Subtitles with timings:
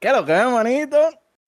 [0.00, 0.96] ¿Qué es lo que es, manito?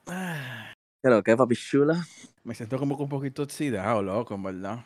[0.04, 2.04] ¿Qué es lo que es, papi chula?
[2.44, 4.84] Me siento como que un poquito oxidado, loco, en verdad.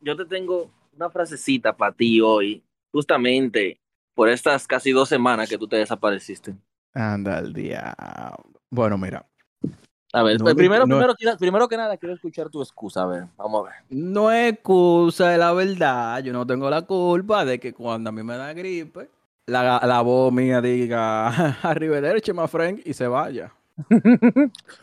[0.00, 3.78] Yo te tengo una frasecita para ti hoy, justamente
[4.14, 6.54] por estas casi dos semanas que tú te desapareciste.
[6.94, 7.94] Anda al día.
[8.70, 9.26] Bueno, mira.
[10.14, 13.02] A ver, No, pues, primero, no- primero, primero que nada, quiero escuchar tu excusa.
[13.02, 13.78] A ver, vamos a ver.
[13.90, 16.22] No es excusa de la verdad.
[16.22, 19.10] Yo no tengo la culpa de que cuando a mí me da gripe,
[19.46, 21.28] la, la voz mía diga
[21.62, 23.52] arrivederci, my friend, y se vaya.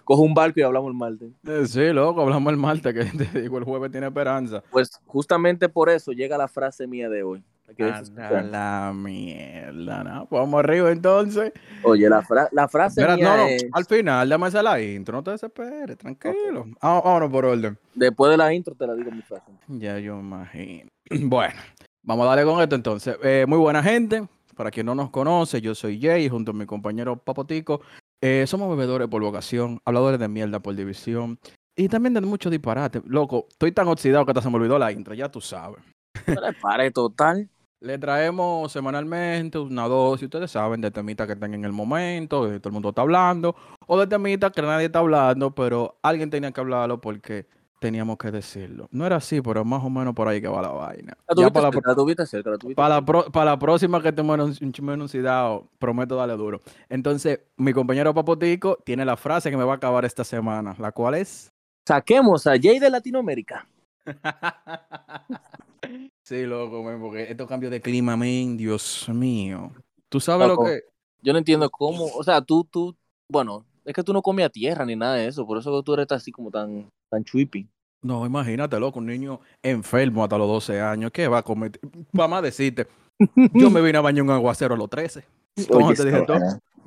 [0.03, 1.29] Coge un barco y hablamos el martes.
[1.47, 4.63] Eh, Sí, loco, hablamos el martes, que te digo, el jueves tiene esperanza.
[4.71, 7.43] Pues justamente por eso llega la frase mía de hoy.
[7.67, 10.25] ¿La quieres Anda la mierda, ¿no?
[10.27, 11.53] Pues vamos arriba entonces.
[11.83, 13.65] Oye, la, fra- la frase Mira, mía no, no, es...
[13.71, 16.65] al final, dame esa la intro, no te desesperes, tranquilo.
[16.81, 17.77] Ah, Vámonos por orden.
[17.95, 19.45] Después de la intro te la digo mi frase.
[19.67, 20.89] Ya yo imagino.
[21.21, 21.55] Bueno,
[22.03, 23.17] vamos a darle con esto entonces.
[23.23, 24.27] Eh, muy buena gente.
[24.55, 27.81] Para quien no nos conoce, yo soy Jay, junto a mi compañero Papotico.
[28.21, 31.39] Eh, somos bebedores por vocación, habladores de mierda por división.
[31.75, 33.01] Y también de mucho disparate.
[33.05, 35.83] Loco, estoy tan oxidado que hasta se me olvidó la intro, ya tú sabes.
[36.27, 37.49] No le pare total.
[37.79, 42.59] Le traemos semanalmente una dosis, ustedes saben, de temitas que están en el momento, de
[42.61, 43.57] todo el mundo está hablando,
[43.87, 47.45] o de temitas que nadie está hablando, pero alguien tenía que hablarlo porque
[47.83, 48.87] teníamos que decirlo.
[48.91, 51.17] No era así, pero más o menos por ahí que va la vaina.
[51.27, 53.51] La Ya tuviste para la, cerca, la tuviste cerca, la tuviste para la, pro- para
[53.51, 56.61] la próxima que un chisme enunciado, prometo darle duro.
[56.87, 60.93] Entonces, mi compañero Papotico tiene la frase que me va a acabar esta semana, la
[60.93, 61.51] cual es...
[61.85, 63.67] Saquemos a Jay de Latinoamérica.
[66.23, 69.71] sí, loco, porque estos cambios de clima, men, Dios mío.
[70.07, 70.63] ¿Tú sabes Loco.
[70.63, 70.83] lo que...?
[71.21, 72.95] Yo no entiendo cómo, o sea, tú, tú,
[73.29, 75.93] bueno, es que tú no comes a tierra ni nada de eso, por eso tú
[75.93, 77.67] eres así como tan, tan chuipi.
[78.01, 81.79] No, imagínate, loco, un niño enfermo hasta los 12 años, ¿qué va a comer?
[82.11, 82.87] Vamos a decirte,
[83.53, 85.25] yo me vine a bañar un aguacero a los 13.
[85.69, 86.25] ¿Cómo Oye, te dije.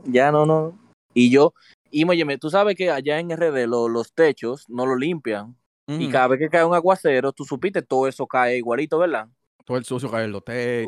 [0.05, 0.79] Ya no, no.
[1.15, 1.55] Y yo,
[1.91, 5.57] y óyeme, tú sabes que allá en RD lo- los techos no lo limpian.
[5.89, 9.29] Y Mm, cada vez que cae un aguacero, tú supiste, todo eso cae igualito, ¿verdad?
[9.65, 10.87] Todo el sucio cae en los hotel.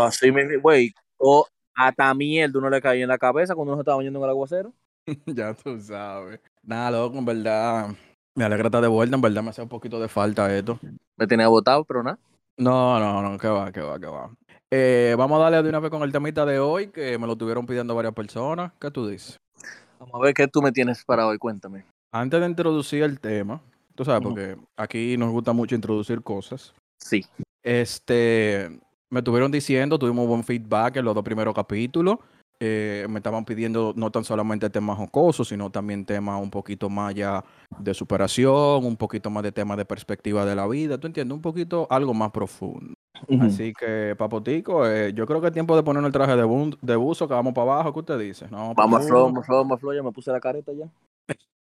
[0.00, 3.82] Así, me- güey, o hasta mierda uno le caía en la cabeza cuando uno se
[3.82, 4.72] estaba bañando en el aguacero.
[5.26, 6.40] ya tú sabes.
[6.62, 7.88] Nada, loco, en verdad.
[8.34, 10.78] Me alegra estar de vuelta, en verdad me hace un poquito de falta esto.
[11.16, 12.18] Me tenía botado, pero nada.
[12.58, 14.30] No, no, no, que va, que va, que va.
[14.70, 17.36] Eh, vamos a darle de una vez con el temita de hoy, que me lo
[17.36, 18.72] tuvieron pidiendo varias personas.
[18.80, 19.38] ¿Qué tú dices?
[19.98, 21.84] Vamos a ver qué tú me tienes para hoy, cuéntame.
[22.12, 23.60] Antes de introducir el tema,
[23.94, 26.74] tú sabes, porque aquí nos gusta mucho introducir cosas.
[26.98, 27.24] Sí.
[27.62, 28.80] Este,
[29.10, 32.18] me estuvieron diciendo, tuvimos buen feedback en los dos primeros capítulos.
[32.58, 37.14] Eh, me estaban pidiendo no tan solamente temas jocosos, sino también temas un poquito más
[37.14, 37.44] ya
[37.78, 40.98] de superación, un poquito más de temas de perspectiva de la vida.
[40.98, 41.34] ¿Tú entiendes?
[41.36, 42.94] Un poquito algo más profundo.
[43.40, 46.78] Así que, Papotico, eh, yo creo que es tiempo de ponernos el traje de, bu-
[46.80, 47.92] de buzo, que vamos para abajo.
[47.92, 48.46] ¿Qué usted dice?
[48.50, 50.88] No, Vamos a flow, vamos a flow, vamos flow, ya me puse la careta ya.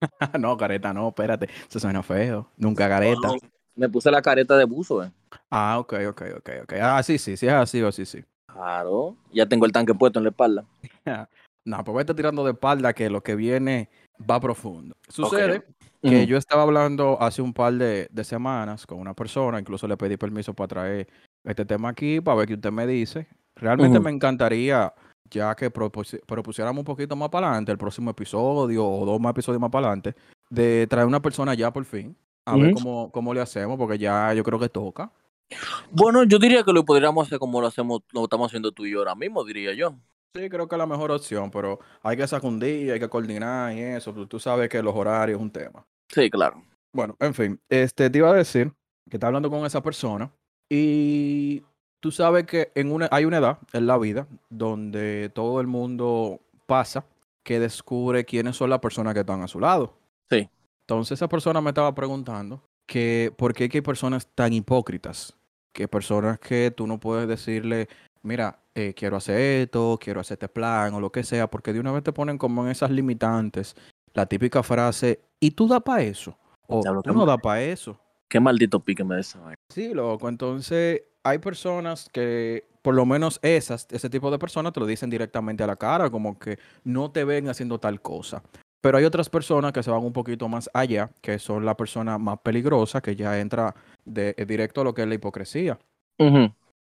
[0.38, 1.48] no, careta, no, espérate.
[1.68, 2.48] Eso suena feo.
[2.56, 3.28] Nunca careta.
[3.28, 3.34] No,
[3.76, 5.10] Me puse la careta de buzo, eh.
[5.50, 6.72] Ah, ok, ok, ok, ok.
[6.80, 8.24] Ah, sí, sí, sí es así o sí, sí.
[8.54, 9.16] Claro.
[9.32, 10.64] Ya tengo el tanque puesto en la espalda.
[11.66, 13.88] No, pues vete tirando de espalda que lo que viene
[14.30, 14.94] va profundo.
[15.08, 15.62] Sucede
[16.02, 19.96] que yo estaba hablando hace un par de, de semanas con una persona, incluso le
[19.96, 21.08] pedí permiso para traer
[21.42, 23.26] este tema aquí para ver qué usted me dice.
[23.56, 24.92] Realmente me encantaría
[25.30, 29.30] ya que propusi- propusiéramos un poquito más para adelante, el próximo episodio o dos más
[29.30, 30.14] episodios más para adelante,
[30.50, 32.14] de traer una persona ya por fin,
[32.44, 35.10] a ver cómo, cómo le hacemos, porque ya yo creo que toca.
[35.90, 38.92] Bueno, yo diría que lo podríamos hacer como lo hacemos, lo estamos haciendo tú y
[38.92, 39.94] yo ahora mismo, diría yo.
[40.36, 43.08] Sí, creo que es la mejor opción, pero hay que sacar un día, hay que
[43.08, 45.86] coordinar y eso, tú- tú sabes que los horarios es un tema.
[46.08, 46.62] Sí, claro.
[46.92, 48.72] Bueno, en fin, este te iba a decir
[49.08, 50.30] que está hablando con esa persona
[50.68, 51.62] y
[52.00, 56.40] tú sabes que en una, hay una edad en la vida donde todo el mundo
[56.66, 57.04] pasa
[57.44, 59.94] que descubre quiénes son las personas que están a su lado.
[60.30, 60.48] Sí.
[60.80, 65.36] Entonces esa persona me estaba preguntando que por qué hay personas tan hipócritas,
[65.74, 67.88] que personas que tú no puedes decirle,
[68.22, 71.80] mira, eh, quiero hacer esto, quiero hacer este plan o lo que sea, porque de
[71.80, 73.76] una vez te ponen como en esas limitantes
[74.14, 76.38] la típica frase, ¿y tú das para eso?
[76.68, 77.98] O Diablo, tú no das para eso.
[78.28, 79.40] Qué maldito pique me da esa.
[79.68, 80.28] Sí, loco.
[80.28, 85.10] Entonces, hay personas que, por lo menos esas, ese tipo de personas te lo dicen
[85.10, 88.42] directamente a la cara, como que no te ven haciendo tal cosa.
[88.84, 92.18] Pero hay otras personas que se van un poquito más allá, que son la persona
[92.18, 95.78] más peligrosa, que ya entra de, eh, directo a lo que es la hipocresía.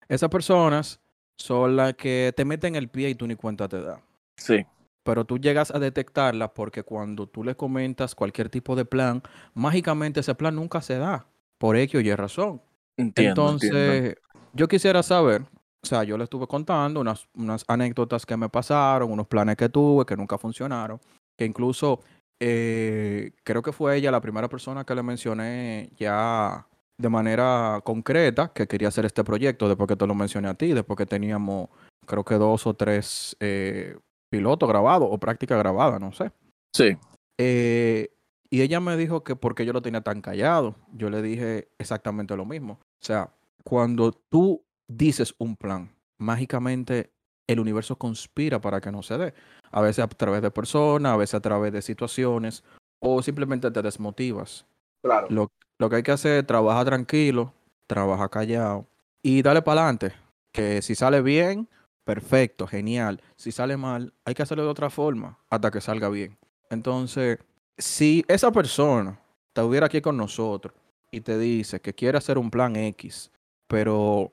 [0.10, 1.00] Esas personas
[1.38, 4.00] son las que te meten el pie y tú ni cuenta te das.
[4.36, 4.66] Sí.
[5.04, 9.22] pero tú llegas a detectarla porque cuando tú le comentas cualquier tipo de plan,
[9.54, 11.28] mágicamente ese plan nunca se da,
[11.60, 12.64] por X o Y razón.
[12.98, 14.22] Entiendo, Entonces, entiendo.
[14.54, 15.44] yo quisiera saber
[15.84, 19.68] o sea, yo le estuve contando unas, unas anécdotas que me pasaron, unos planes que
[19.68, 21.00] tuve que nunca funcionaron,
[21.42, 22.02] que incluso
[22.40, 26.68] eh, creo que fue ella la primera persona que le mencioné ya
[27.00, 30.72] de manera concreta que quería hacer este proyecto, después que te lo mencioné a ti,
[30.74, 31.70] después que teníamos
[32.06, 33.98] creo que dos o tres eh,
[34.30, 36.32] pilotos grabados o práctica grabada, no sé.
[36.76, 36.96] Sí.
[37.40, 38.10] Eh,
[38.52, 40.76] y ella me dijo que porque yo lo tenía tan callado.
[40.94, 42.74] Yo le dije exactamente lo mismo.
[42.74, 43.34] O sea,
[43.64, 45.90] cuando tú dices un plan,
[46.20, 47.10] mágicamente
[47.52, 49.34] el universo conspira para que no se dé.
[49.72, 52.64] A veces a través de personas, a veces a través de situaciones,
[53.00, 54.66] o simplemente te desmotivas.
[55.02, 55.28] Claro.
[55.30, 57.54] Lo, lo que hay que hacer es trabajar tranquilo,
[57.88, 58.86] trabajar callado
[59.24, 60.14] y darle para adelante.
[60.52, 61.68] Que si sale bien,
[62.04, 63.22] perfecto, genial.
[63.36, 66.38] Si sale mal, hay que hacerlo de otra forma hasta que salga bien.
[66.70, 67.40] Entonces,
[67.78, 70.74] si esa persona estuviera aquí con nosotros
[71.10, 73.32] y te dice que quiere hacer un plan X,
[73.68, 74.32] pero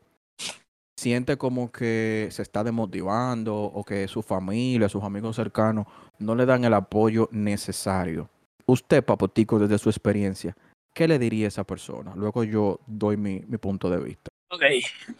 [0.98, 5.86] siente como que se está desmotivando o que su familia, sus amigos cercanos
[6.18, 8.28] no le dan el apoyo necesario.
[8.66, 10.56] Usted, Papotico, desde su experiencia,
[10.92, 12.14] ¿qué le diría a esa persona?
[12.16, 14.28] Luego yo doy mi, mi punto de vista.
[14.50, 14.62] Ok,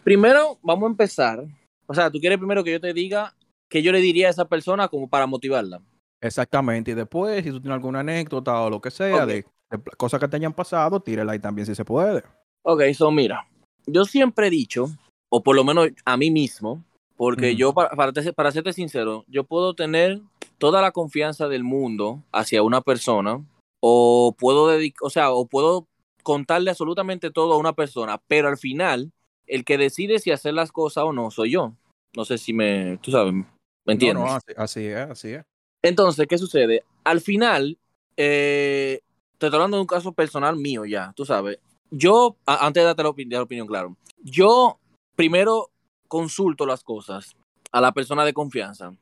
[0.03, 1.45] primero vamos a empezar.
[1.87, 3.33] O sea, tú quieres primero que yo te diga
[3.69, 5.81] que yo le diría a esa persona como para motivarla.
[6.21, 10.19] Exactamente, y después, si tú tienes alguna anécdota o lo que sea, de, de cosas
[10.19, 12.21] que te hayan pasado, tírela ahí también si se puede.
[12.63, 13.47] Ok, so mira,
[13.85, 14.89] yo siempre he dicho,
[15.29, 16.83] o por lo menos a mí mismo,
[17.15, 20.21] porque yo, para, para, para serte sincero, yo puedo tener
[20.57, 23.43] toda la confianza del mundo hacia una persona,
[23.81, 25.87] o puedo dedicar, o sea, o puedo
[26.23, 29.11] contarle absolutamente todo a una persona, pero al final,
[29.47, 31.73] el que decide si hacer las cosas o no soy yo.
[32.15, 33.45] No sé si me, tú sabes, ¿me
[33.93, 34.23] entiendes?
[34.23, 35.43] No, no, así, así es, así es.
[35.81, 36.83] Entonces, ¿qué sucede?
[37.03, 37.77] Al final,
[38.17, 39.01] eh,
[39.37, 41.59] te estoy hablando de un caso personal mío ya, tú sabes.
[41.91, 43.09] Yo, antes de darte la
[43.41, 44.77] opinión, claro, yo
[45.19, 45.69] primero
[46.07, 47.35] consulto las cosas
[47.73, 48.93] a la persona de confianza.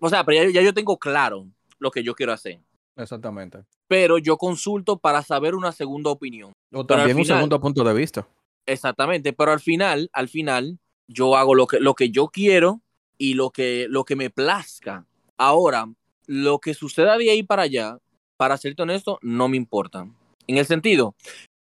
[0.00, 2.60] O sea, pero ya, ya yo tengo claro lo que yo quiero hacer.
[2.96, 3.58] Exactamente.
[3.86, 6.52] Pero yo consulto para saber una segunda opinión.
[6.72, 8.26] O también un final- segundo punto de vista.
[8.64, 10.78] Exactamente, pero al final, al final,
[11.08, 12.80] yo hago lo que, lo que yo quiero
[13.18, 15.04] y lo que, lo que me plazca.
[15.36, 15.86] Ahora,
[16.26, 17.98] lo que suceda de ahí para allá,
[18.38, 20.08] para serte honesto, no me importa.
[20.46, 21.14] En el sentido,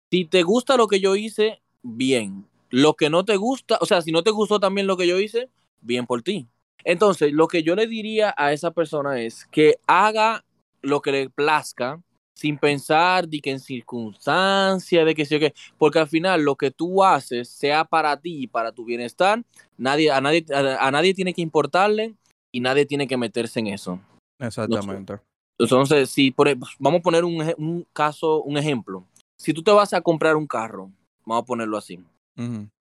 [0.08, 2.46] si te gusta lo que yo hice, bien.
[2.74, 5.20] Lo que no te gusta, o sea, si no te gustó también lo que yo
[5.20, 5.48] hice,
[5.80, 6.48] bien por ti.
[6.82, 10.44] Entonces, lo que yo le diría a esa persona es que haga
[10.82, 12.02] lo que le plazca
[12.34, 16.56] sin pensar de que en circunstancias, de que sí o qué, porque al final lo
[16.56, 19.44] que tú haces, sea para ti y para tu bienestar,
[19.78, 22.16] nadie, a, nadie, a, a nadie tiene que importarle
[22.50, 24.00] y nadie tiene que meterse en eso.
[24.40, 25.20] Exactamente.
[25.60, 29.04] Entonces, si por, vamos a poner un, un caso, un ejemplo.
[29.38, 30.90] Si tú te vas a comprar un carro,
[31.24, 32.00] vamos a ponerlo así,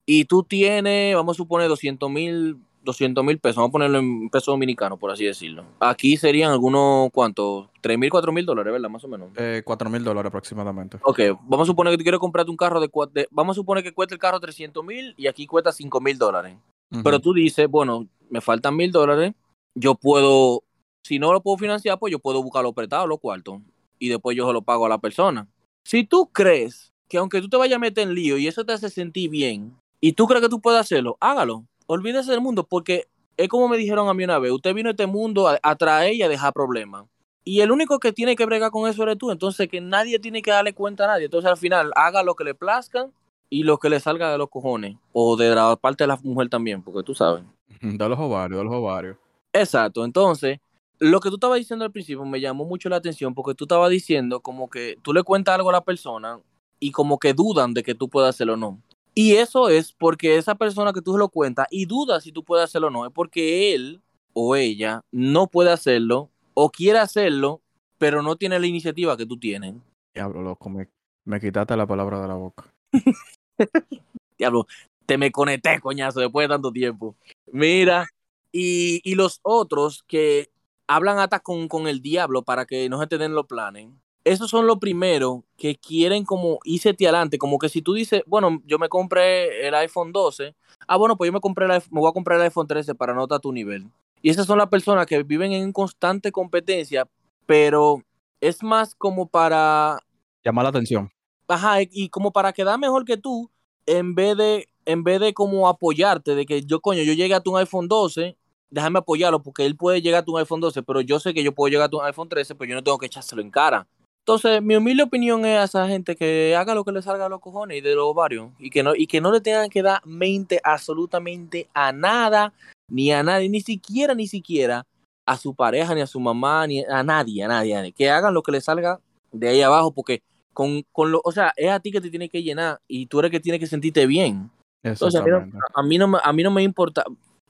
[0.06, 4.31] Y tú tienes, vamos a suponer, 200 mil 200 mil pesos, vamos a ponerlo en
[4.31, 5.64] pesos dominicanos, por así decirlo.
[5.81, 7.69] Aquí serían algunos, ¿cuántos?
[7.82, 8.88] 3 mil, 4 mil dólares, ¿verdad?
[8.88, 9.29] Más o menos.
[9.37, 10.96] Eh, Cuatro mil dólares aproximadamente.
[11.02, 13.85] Ok, vamos a suponer que tú quieres comprarte un carro de, de- vamos a suponer
[13.85, 16.56] que cuesta el carro 300 mil y aquí cuesta 5 mil dólares.
[17.05, 19.34] Pero tú dices, bueno, me faltan mil dólares,
[19.75, 20.62] yo puedo,
[21.02, 23.61] si no lo puedo financiar, pues yo puedo buscarlo prestado, los cuartos,
[23.99, 25.46] y después yo se lo pago a la persona.
[25.84, 28.72] Si tú crees que aunque tú te vayas a meter en lío y eso te
[28.72, 31.64] hace sentir bien, y tú crees que tú puedes hacerlo, hágalo.
[31.87, 33.06] Olvídese del mundo, porque
[33.37, 35.76] es como me dijeron a mí una vez, usted vino a este mundo a, a
[35.76, 37.06] traer y a dejar problemas.
[37.44, 40.43] Y el único que tiene que bregar con eso eres tú, entonces que nadie tiene
[40.43, 41.24] que darle cuenta a nadie.
[41.24, 43.08] Entonces al final haga lo que le plazca
[43.48, 44.96] y lo que le salga de los cojones.
[45.12, 47.44] O de la parte de la mujer también, porque tú sabes.
[47.81, 49.17] De los ovarios, de los ovarios.
[49.53, 50.58] Exacto, entonces,
[50.98, 53.91] lo que tú estabas diciendo al principio me llamó mucho la atención porque tú estabas
[53.91, 56.41] diciendo como que tú le cuentas algo a la persona
[56.81, 58.81] y como que dudan de que tú puedas hacerlo o no.
[59.15, 62.44] Y eso es porque esa persona que tú se lo cuentas y duda si tú
[62.44, 64.01] puedes hacerlo o no, es porque él
[64.32, 67.61] o ella no puede hacerlo o quiere hacerlo,
[67.99, 69.75] pero no tiene la iniciativa que tú tienes.
[70.15, 70.89] Diablo, loco, me,
[71.25, 72.65] me quitaste la palabra de la boca.
[74.39, 74.67] Diablo,
[75.05, 77.17] te me conecté, coñazo, después de tanto tiempo.
[77.51, 78.06] Mira,
[78.53, 80.51] y, y los otros que
[80.87, 83.89] hablan hasta con, con el diablo para que no se te den los planes.
[84.29, 88.61] Esos son los primeros que quieren como irse adelante, como que si tú dices, bueno,
[88.67, 90.55] yo me compré el iPhone 12,
[90.87, 92.94] ah, bueno, pues yo me compré el iPhone- me voy a comprar el iPhone 13
[92.94, 93.87] para no estar a tu nivel.
[94.20, 97.08] Y esas son las personas que viven en constante competencia,
[97.47, 98.03] pero
[98.41, 99.99] es más como para
[100.44, 101.11] Llama la atención.
[101.49, 103.51] ajá, y- y como para quedar mejor que tú,
[103.87, 107.41] en vez de, en vez de como apoyarte, de que yo, coño, yo llegué a
[107.41, 108.37] tu iPhone 12,
[108.70, 111.55] déjame apoyarlo, porque él puede llegar a tu iPhone 12, pero yo sé que yo
[111.55, 113.87] puedo llegar a tu iPhone 13, pero yo no tengo que echárselo en cara.
[114.29, 117.29] Entonces, mi humilde opinión es a esa gente que haga lo que le salga a
[117.31, 119.81] los cojones y de los ovarios y que no, y que no le tengan que
[119.81, 122.53] dar mente absolutamente a nada,
[122.91, 124.85] ni a nadie, ni siquiera, ni siquiera
[125.25, 127.93] a su pareja, ni a su mamá, ni a nadie, a nadie, a nadie.
[127.93, 129.01] que hagan lo que le salga
[129.32, 130.20] de ahí abajo, porque
[130.53, 133.20] con, con lo, o sea, es a ti que te tiene que llenar y tú
[133.20, 134.51] eres que tiene que sentirte bien.
[134.82, 135.39] Entonces, a mí, no,
[135.75, 137.03] a mí, no, a mí no me importa,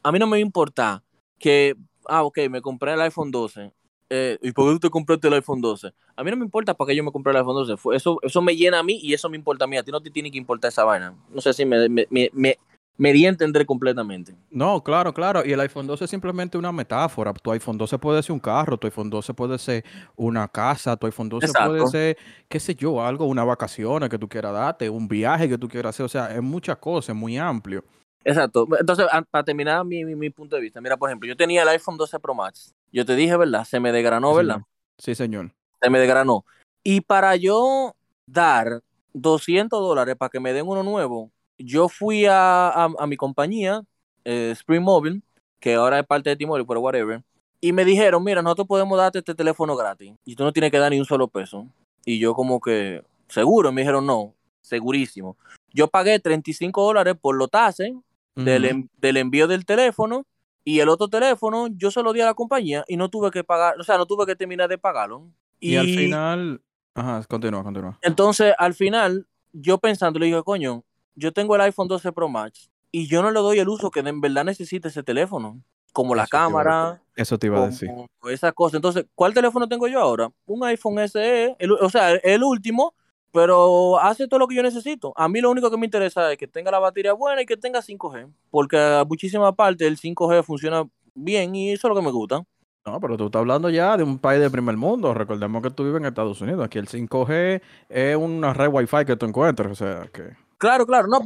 [0.04, 1.02] a mí no me importa
[1.40, 1.74] que,
[2.06, 3.72] ah, ok, me compré el iPhone 12.
[4.10, 5.92] Eh, ¿Y por qué tú te compraste el iPhone 12?
[6.16, 7.96] A mí no me importa para qué yo me compré el iPhone 12.
[7.96, 9.76] Eso, eso me llena a mí y eso me importa a mí.
[9.76, 11.14] A ti no te tiene que importar esa vaina.
[11.30, 12.58] No sé si me, me, me,
[12.98, 14.34] me di a entender completamente.
[14.50, 15.42] No, claro, claro.
[15.46, 17.32] Y el iPhone 12 es simplemente una metáfora.
[17.32, 19.84] Tu iPhone 12 puede ser un carro, tu iPhone 12 puede ser
[20.16, 24.28] una casa, tu iPhone 12 puede ser, qué sé yo, algo, una vacación que tú
[24.28, 26.06] quieras darte, un viaje que tú quieras hacer.
[26.06, 27.84] O sea, es muchas cosas, es muy amplio.
[28.24, 28.66] Exacto.
[28.78, 31.96] Entonces, para terminar mi, mi, punto de vista, mira, por ejemplo, yo tenía el iPhone
[31.96, 32.74] 12 Pro Max.
[32.92, 33.64] Yo te dije, ¿verdad?
[33.64, 34.62] Se me degranó, ¿verdad?
[34.98, 35.52] Sí, señor.
[35.80, 36.44] Se me degranó.
[36.82, 37.94] Y para yo
[38.26, 43.82] dar 200 dólares para que me den uno nuevo, yo fui a, a, mi compañía,
[44.24, 45.20] eh, Spring Mobile,
[45.60, 47.22] que ahora es parte de T-Mobile, pero whatever,
[47.60, 50.78] y me dijeron, mira, nosotros podemos darte este teléfono gratis y tú no tienes que
[50.78, 51.66] dar ni un solo peso.
[52.04, 55.36] Y yo como que, seguro, me dijeron, no, segurísimo.
[55.72, 57.92] Yo pagué 35 dólares por los tases
[58.36, 60.24] del, del envío del teléfono
[60.68, 63.42] y el otro teléfono yo se lo di a la compañía y no tuve que
[63.42, 65.26] pagar, o sea, no tuve que terminar de pagarlo.
[65.58, 66.60] Y, al final,
[66.94, 67.98] ajá, continúa, continúa.
[68.02, 70.84] Entonces, al final, yo pensando, le dije, coño,
[71.14, 74.00] yo tengo el iPhone 12 Pro Max y yo no le doy el uso que
[74.00, 75.58] en verdad necesita ese teléfono,
[75.94, 77.00] como la cámara.
[77.16, 77.88] eso te iba a decir.
[78.30, 78.76] Esa cosa.
[78.76, 80.30] Entonces, ¿cuál teléfono tengo yo ahora?
[80.44, 82.92] Un iPhone SE, o sea, el último,
[83.32, 85.12] pero hace todo lo que yo necesito.
[85.16, 87.56] A mí lo único que me interesa es que tenga la batería buena y que
[87.56, 92.04] tenga 5G, porque a muchísima parte el 5G funciona bien y eso es lo que
[92.04, 92.42] me gusta.
[92.86, 95.12] No, pero tú estás hablando ya de un país de primer mundo.
[95.12, 96.64] Recordemos que tú vives en Estados Unidos.
[96.64, 99.72] Aquí el 5G es una red Wi-Fi que tú encuentras.
[99.72, 101.20] O sea, que Claro, claro, no,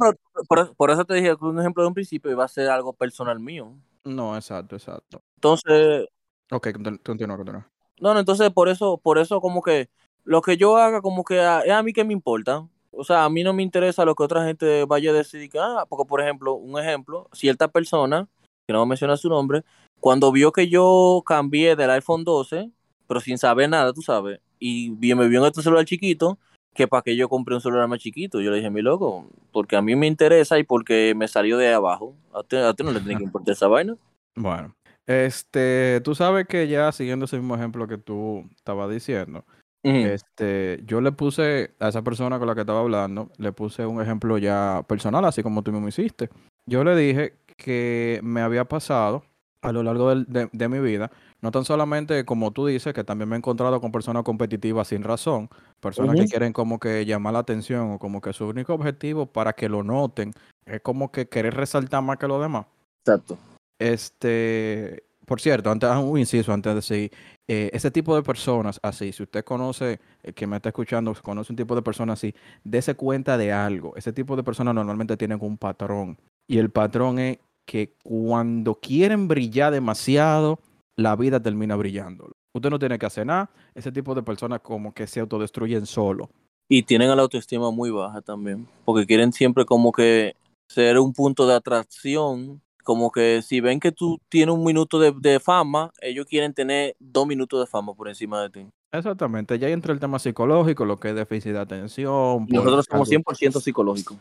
[0.47, 2.93] pero por, eso te dije que un ejemplo de un principio iba a ser algo
[2.93, 3.73] personal mío.
[4.03, 5.23] No, exacto, exacto.
[5.35, 6.05] Entonces.
[6.51, 6.67] Ok,
[7.03, 7.67] continúa, continúa.
[7.99, 9.89] No, no, entonces por eso, por eso como que
[10.23, 12.67] lo que yo haga, como que es a mí que me importa.
[12.91, 15.49] O sea, a mí no me interesa lo que otra gente vaya a decir.
[15.59, 18.27] Ah, porque, por ejemplo, un ejemplo, cierta persona,
[18.67, 19.63] que no menciona su nombre,
[19.99, 22.69] cuando vio que yo cambié del iPhone 12,
[23.07, 26.37] pero sin saber nada, tú sabes, y me vio en este celular chiquito,
[26.73, 28.41] que para que yo compre un celular más chiquito.
[28.41, 31.73] Yo le dije, mi loco, porque a mí me interesa y porque me salió de
[31.73, 32.15] abajo.
[32.33, 33.95] A ti, no le tiene que importar esa vaina.
[34.35, 34.75] Bueno,
[35.05, 39.45] este, tú sabes que ya siguiendo ese mismo ejemplo que tú estabas diciendo,
[39.83, 44.01] este, yo le puse a esa persona con la que estaba hablando, le puse un
[44.01, 46.29] ejemplo ya personal, así como tú mismo hiciste.
[46.65, 49.23] Yo le dije que me había pasado
[49.61, 51.11] a lo largo de, de mi vida
[51.43, 55.03] no tan solamente como tú dices, que también me he encontrado con personas competitivas sin
[55.03, 55.49] razón,
[55.81, 59.51] personas que quieren como que llamar la atención o como que su único objetivo para
[59.51, 60.31] que lo noten
[60.65, 62.65] es como que querer resaltar más que los demás.
[63.05, 63.37] Exacto.
[63.77, 67.11] Este, por cierto, antes un inciso antes de decir,
[67.47, 71.53] eh, ese tipo de personas así, si usted conoce, eh, que me está escuchando, conoce
[71.53, 73.95] un tipo de personas así, dése cuenta de algo.
[73.95, 79.27] Ese tipo de personas normalmente tienen un patrón y el patrón es que cuando quieren
[79.27, 80.59] brillar demasiado,
[80.95, 82.31] la vida termina brillando.
[82.53, 83.49] Usted no tiene que hacer nada.
[83.73, 86.29] Ese tipo de personas como que se autodestruyen solo.
[86.69, 90.35] Y tienen la autoestima muy baja también, porque quieren siempre como que
[90.67, 95.39] ser un punto de atracción, como que si ven que tú tienes un minuto de,
[95.39, 98.67] fama, ellos quieren tener dos minutos de fama por encima de ti.
[98.91, 102.45] Exactamente, ya entra el tema psicológico, lo que es déficit de atención.
[102.47, 104.17] nosotros somos 100% psicológicos.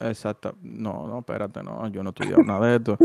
[0.00, 2.98] Exacto, no, no, espérate, no, yo no estudiado nada de esto.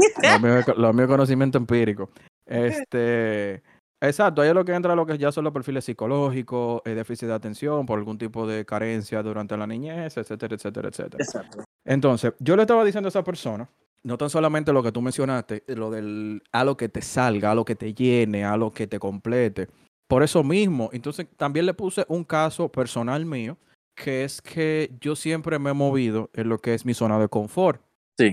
[0.78, 2.10] lo mío es conocimiento empírico.
[2.46, 3.62] Este,
[4.02, 6.96] exacto, ahí es lo que entra lo que ya son los perfiles psicológicos, el eh,
[6.96, 11.24] déficit de atención por algún tipo de carencia durante la niñez, etcétera, etcétera, etcétera.
[11.24, 11.64] Exacto.
[11.86, 13.70] Entonces, yo le estaba diciendo a esa persona,
[14.04, 17.56] no tan solamente lo que tú mencionaste, lo del a lo que te salga, a
[17.56, 19.68] lo que te llene, a lo que te complete.
[20.08, 23.58] Por eso mismo, entonces también le puse un caso personal mío,
[23.96, 27.30] que es que yo siempre me he movido en lo que es mi zona de
[27.30, 27.82] confort.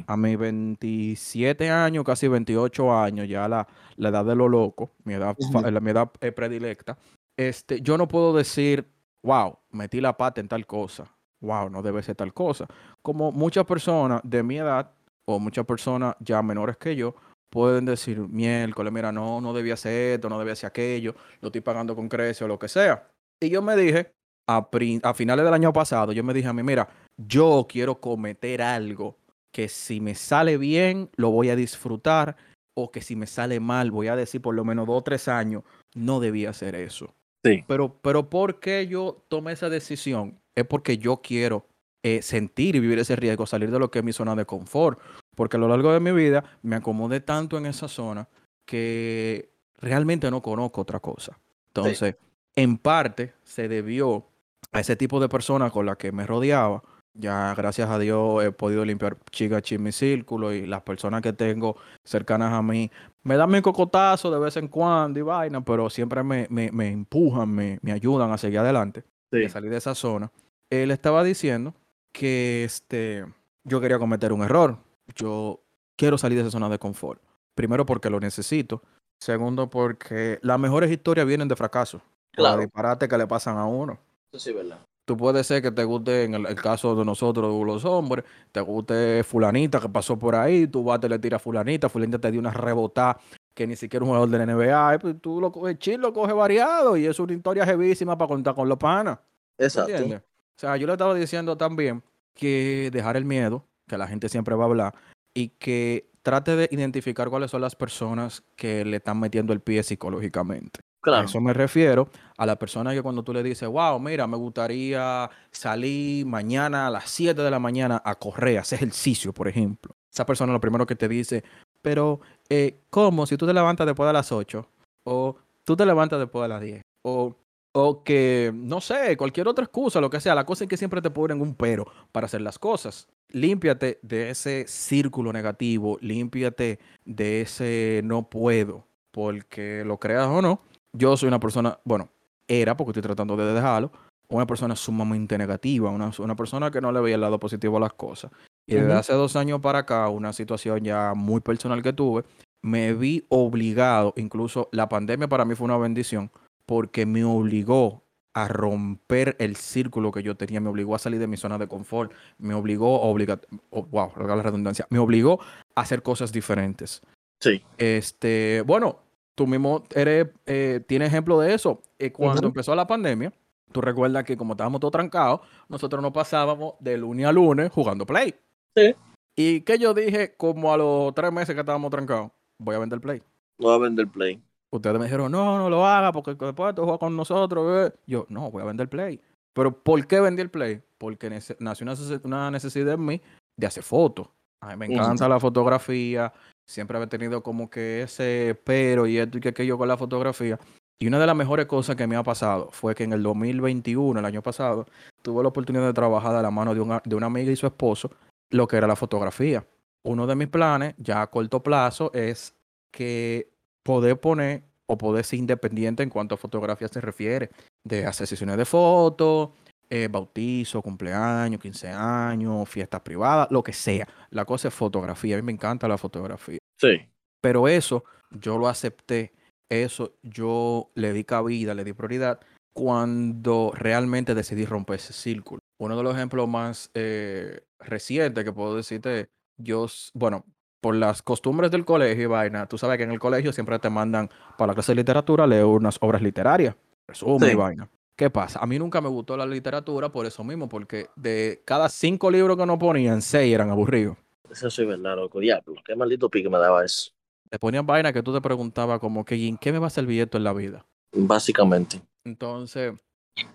[0.06, 5.14] A mis 27 años, casi 28 años, ya la, la edad de lo loco, mi
[5.14, 5.36] edad,
[5.70, 6.98] la, mi edad eh, predilecta,
[7.38, 8.86] este, yo no puedo decir,
[9.22, 11.10] wow, metí la pata en tal cosa,
[11.40, 12.66] wow, no debe ser tal cosa.
[13.00, 14.90] Como muchas personas de mi edad,
[15.28, 17.14] o muchas personas ya menores que yo,
[17.50, 21.60] pueden decir, miércoles, mira, no, no debía hacer esto, no debía hacer aquello, lo estoy
[21.60, 23.10] pagando con creces o lo que sea.
[23.38, 24.10] Y yo me dije,
[24.48, 24.66] a,
[25.02, 29.18] a finales del año pasado, yo me dije a mí, mira, yo quiero cometer algo
[29.52, 32.36] que si me sale bien, lo voy a disfrutar,
[32.74, 35.28] o que si me sale mal, voy a decir por lo menos dos o tres
[35.28, 35.62] años,
[35.94, 37.12] no debía hacer eso.
[37.44, 37.64] Sí.
[37.68, 40.40] Pero, pero ¿por qué yo tomé esa decisión?
[40.54, 41.66] Es porque yo quiero
[42.02, 44.98] eh, sentir y vivir ese riesgo, salir de lo que es mi zona de confort.
[45.34, 48.28] Porque a lo largo de mi vida me acomodé tanto en esa zona
[48.66, 49.50] que
[49.80, 51.38] realmente no conozco otra cosa.
[51.68, 52.16] Entonces,
[52.56, 54.26] en parte se debió
[54.72, 56.82] a ese tipo de personas con las que me rodeaba.
[57.14, 61.32] Ya gracias a Dios he podido limpiar chicas en mi círculo y las personas que
[61.32, 62.90] tengo cercanas a mí
[63.24, 66.88] me dan mi cocotazo de vez en cuando y vaina, pero siempre me, me, me
[66.88, 69.44] empujan, me, me, ayudan a seguir adelante, Sí.
[69.44, 70.30] a salir de esa zona.
[70.70, 71.74] Él estaba diciendo
[72.12, 73.24] que este,
[73.64, 74.78] yo quería cometer un error.
[75.14, 75.60] Yo
[75.96, 77.22] quiero salir de esa zona de confort.
[77.54, 78.82] Primero porque lo necesito.
[79.20, 82.00] Segundo porque las mejores historias vienen de fracaso.
[82.32, 82.56] Claro.
[82.56, 83.98] los disparates que le pasan a uno.
[84.30, 84.78] Eso sí, verdad.
[85.04, 88.60] Tú puedes ser que te guste, en el, el caso de nosotros, los hombres, te
[88.60, 92.30] guste fulanita que pasó por ahí, tú vas, te le tiras a fulanita, fulanita te
[92.30, 93.18] dio una rebotada
[93.54, 96.34] que ni siquiera un jugador de la NBA, pues tú lo coges chill, lo coges
[96.34, 99.18] variado y es una historia jevísima para contar con los panas.
[99.58, 99.90] Exacto.
[99.90, 100.22] ¿Entiendes?
[100.58, 102.02] O sea, yo le estaba diciendo también
[102.34, 104.94] que dejar el miedo, que la gente siempre va a hablar,
[105.32, 109.84] y que trate de identificar cuáles son las personas que le están metiendo el pie
[109.84, 110.80] psicológicamente.
[110.80, 111.26] A Claro.
[111.26, 115.30] eso me refiero a la persona que cuando tú le dices, wow, mira, me gustaría
[115.52, 119.94] salir mañana a las 7 de la mañana a correr, a hacer ejercicio, por ejemplo.
[120.12, 121.44] Esa persona lo primero que te dice,
[121.82, 123.26] pero, eh, ¿cómo?
[123.26, 124.68] Si tú te levantas después de las 8,
[125.04, 127.36] o tú te levantas después de las 10, o,
[127.80, 130.34] o que, no sé, cualquier otra excusa, lo que sea.
[130.34, 133.08] La cosa es que siempre te ponen un pero para hacer las cosas.
[133.30, 140.60] Límpiate de ese círculo negativo, límpiate de ese no puedo, porque lo creas o no,
[140.92, 142.10] yo soy una persona, bueno,
[142.48, 143.92] era porque estoy tratando de dejarlo,
[144.28, 147.80] una persona sumamente negativa, una, una persona que no le veía el lado positivo a
[147.80, 148.30] las cosas.
[148.66, 152.24] Y desde hace dos años para acá, una situación ya muy personal que tuve,
[152.62, 156.30] me vi obligado, incluso la pandemia para mí fue una bendición,
[156.68, 161.26] porque me obligó a romper el círculo que yo tenía, me obligó a salir de
[161.26, 165.40] mi zona de confort, me obligó a obligar, oh, wow, la redundancia, me obligó
[165.74, 167.00] a hacer cosas diferentes.
[167.40, 167.62] Sí.
[167.78, 168.98] Este, bueno,
[169.34, 171.80] tú mismo eres, eh, tienes ejemplo de eso.
[171.98, 173.32] Eh, cuando empezó la pandemia,
[173.72, 178.04] tú recuerdas que como estábamos todos trancados, nosotros nos pasábamos de lunes a lunes jugando
[178.04, 178.34] Play.
[178.76, 178.94] Sí.
[179.36, 183.00] Y que yo dije, como a los tres meses que estábamos trancados, voy a vender
[183.00, 183.22] Play.
[183.58, 184.42] Va a vender Play.
[184.70, 187.90] Ustedes me dijeron, no, no lo haga porque después tú juegas con nosotros.
[187.90, 187.94] eh".
[188.06, 189.20] Yo, no, voy a vender Play.
[189.54, 190.82] Pero ¿por qué vendí el Play?
[190.98, 193.20] Porque nació una, nece- una necesidad en mí
[193.56, 194.28] de hacer fotos.
[194.60, 196.32] A mí me encanta la fotografía.
[196.68, 200.58] Siempre he tenido como que ese pero y esto y que aquello con la fotografía.
[201.00, 204.18] Y una de las mejores cosas que me ha pasado fue que en el 2021,
[204.18, 204.84] el año pasado,
[205.22, 207.66] tuve la oportunidad de trabajar de la mano de una, de una amiga y su
[207.66, 208.10] esposo
[208.50, 209.64] lo que era la fotografía.
[210.04, 212.54] Uno de mis planes, ya a corto plazo, es
[212.92, 213.48] que
[213.88, 217.48] poder poner o poder ser independiente en cuanto a fotografía se refiere,
[217.82, 219.48] de hacer sesiones de fotos,
[219.88, 224.06] eh, bautizo, cumpleaños, 15 años, fiestas privadas, lo que sea.
[224.28, 225.36] La cosa es fotografía.
[225.36, 226.58] A mí me encanta la fotografía.
[226.78, 227.00] Sí.
[227.40, 229.32] Pero eso yo lo acepté,
[229.70, 232.40] eso yo le di cabida, le di prioridad
[232.74, 235.60] cuando realmente decidí romper ese círculo.
[235.80, 240.44] Uno de los ejemplos más eh, recientes que puedo decirte, yo, bueno,
[240.80, 243.90] por las costumbres del colegio y vaina, tú sabes que en el colegio siempre te
[243.90, 246.74] mandan para la clase de literatura leer unas obras literarias,
[247.06, 247.56] resumen y Sí.
[247.56, 247.88] vaina.
[248.16, 248.58] ¿Qué pasa?
[248.58, 252.56] A mí nunca me gustó la literatura por eso mismo, porque de cada cinco libros
[252.56, 254.16] que nos ponían, seis eran aburridos.
[254.50, 255.38] Eso sí es verdad, loco.
[255.38, 255.74] Diablo.
[255.84, 257.12] Qué maldito pique me daba eso.
[257.48, 259.90] Te ponían vaina que tú te preguntabas como que, ¿y en qué me va a
[259.90, 260.84] servir esto en la vida?
[261.12, 262.00] Básicamente.
[262.24, 262.92] Entonces,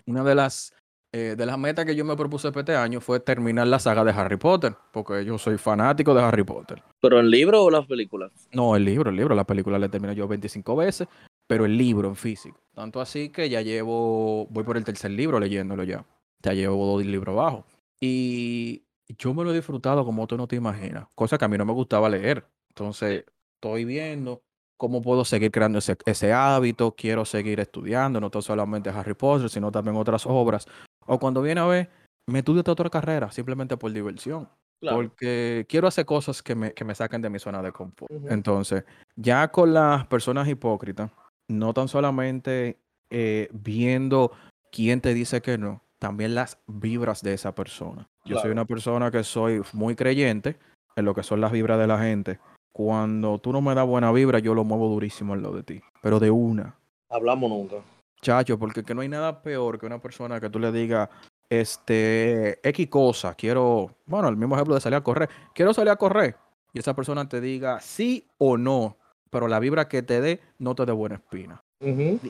[0.06, 0.74] una de las,
[1.16, 4.04] eh, de las metas que yo me propuse para este año fue terminar la saga
[4.04, 6.82] de Harry Potter, porque yo soy fanático de Harry Potter.
[7.00, 8.32] ¿Pero el libro o las películas?
[8.52, 11.08] No, el libro, el libro, la película la terminé yo 25 veces,
[11.46, 12.60] pero el libro en físico.
[12.74, 16.04] Tanto así que ya llevo, voy por el tercer libro leyéndolo ya.
[16.42, 17.64] Ya llevo dos libros abajo.
[18.02, 21.60] Y yo me lo he disfrutado como tú no te imaginas, cosa que a mí
[21.60, 22.44] no me gustaba leer.
[22.70, 23.24] Entonces,
[23.54, 24.42] estoy viendo
[24.78, 29.72] cómo puedo seguir creando ese, ese hábito, quiero seguir estudiando, no solamente Harry Potter, sino
[29.72, 30.68] también otras obras.
[31.06, 31.90] O cuando viene a ver,
[32.28, 34.48] me estudio esta otra carrera, simplemente por diversión
[34.92, 38.12] porque quiero hacer cosas que me, que me saquen de mi zona de confort.
[38.30, 38.84] Entonces,
[39.16, 41.12] ya con las personas hipócritas,
[41.48, 42.78] no tan solamente
[43.10, 44.32] eh, viendo
[44.72, 48.10] quién te dice que no, también las vibras de esa persona.
[48.26, 50.58] Yo soy una persona que soy muy creyente
[50.96, 52.40] en lo que son las vibras de la gente.
[52.72, 55.82] Cuando tú no me das buena vibra, yo lo muevo durísimo en lo de ti,
[56.02, 56.76] pero de una.
[57.10, 57.76] Hablamos nunca.
[58.24, 61.10] Chacho, porque que no hay nada peor que una persona que tú le digas,
[61.50, 65.98] este, X cosa, quiero, bueno, el mismo ejemplo de salir a correr, quiero salir a
[65.98, 66.36] correr,
[66.72, 68.98] y esa persona te diga sí o no,
[69.30, 71.62] pero la vibra que te dé no te dé buena espina.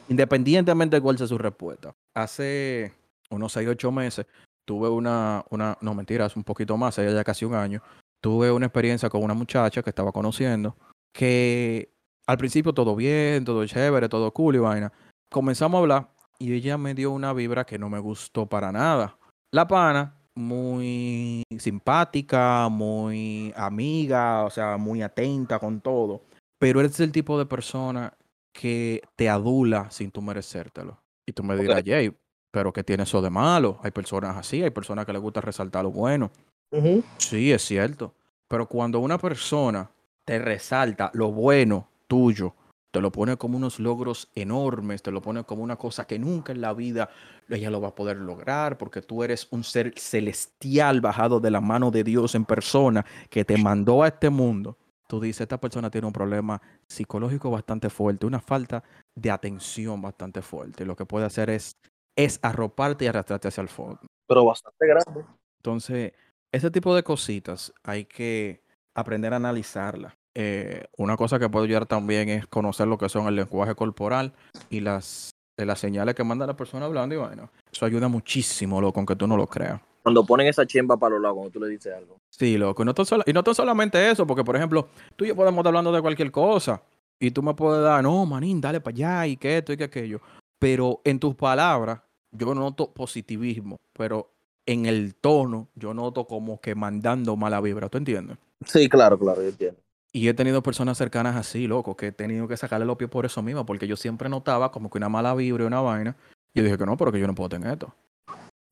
[0.09, 1.95] independientemente de cuál sea su respuesta.
[2.15, 2.91] Hace
[3.29, 4.25] unos 6, 8 meses
[4.65, 7.81] tuve una, una, no mentiras, un poquito más, ya casi un año,
[8.19, 10.75] tuve una experiencia con una muchacha que estaba conociendo,
[11.13, 11.93] que
[12.25, 14.91] al principio todo bien, todo chévere, todo cool y vaina.
[15.33, 19.17] Comenzamos a hablar y ella me dio una vibra que no me gustó para nada.
[19.51, 26.21] La pana, muy simpática, muy amiga, o sea, muy atenta con todo,
[26.59, 28.13] pero eres el tipo de persona
[28.53, 30.99] que te adula sin tú merecértelo.
[31.27, 32.15] Y tú me dirás, Jay,
[32.51, 33.79] pero ¿qué tiene eso de malo?
[33.81, 36.29] Hay personas así, hay personas que les gusta resaltar lo bueno.
[37.17, 38.13] Sí, es cierto.
[38.47, 39.89] Pero cuando una persona
[40.25, 42.53] te resalta lo bueno tuyo,
[42.93, 46.51] te lo pone como unos logros enormes, te lo pone como una cosa que nunca
[46.51, 47.09] en la vida
[47.49, 51.59] ella lo va a poder lograr, porque tú eres un ser celestial bajado de la
[51.59, 54.77] mano de Dios en persona que te mandó a este mundo.
[55.07, 58.83] Tú dices, esta persona tiene un problema psicológico bastante fuerte, una falta
[59.15, 60.85] de atención bastante fuerte.
[60.85, 61.75] Lo que puede hacer es,
[62.15, 64.01] es arroparte y arrastrarte hacia el fondo.
[64.27, 65.25] Pero bastante grande.
[65.57, 66.13] Entonces,
[66.51, 68.61] ese tipo de cositas hay que
[68.93, 70.15] aprender a analizarla.
[70.35, 74.33] Eh, una cosa que puede ayudar también es conocer lo que son el lenguaje corporal
[74.69, 78.99] y las, las señales que manda la persona hablando y bueno, eso ayuda muchísimo, loco,
[78.99, 79.79] aunque tú no lo creas.
[80.01, 82.17] Cuando ponen esa chemba para los lados, cuando tú le dices algo.
[82.29, 82.93] Sí, loco, y no,
[83.25, 86.31] y no solamente eso, porque por ejemplo, tú y yo podemos estar hablando de cualquier
[86.31, 86.81] cosa
[87.19, 89.85] y tú me puedes dar, no, manín, dale para allá y que esto y que
[89.85, 90.19] aquello,
[90.59, 94.31] pero en tus palabras yo noto positivismo, pero
[94.65, 98.37] en el tono yo noto como que mandando mala vibra, ¿tú entiendes?
[98.65, 99.79] Sí, claro, claro, yo entiendo.
[100.15, 103.25] Y he tenido personas cercanas así, loco, que he tenido que sacarle los pies por
[103.25, 106.15] eso mismo, porque yo siempre notaba como que una mala vibra y una vaina.
[106.53, 107.95] Y yo dije que no, pero que yo no puedo tener esto.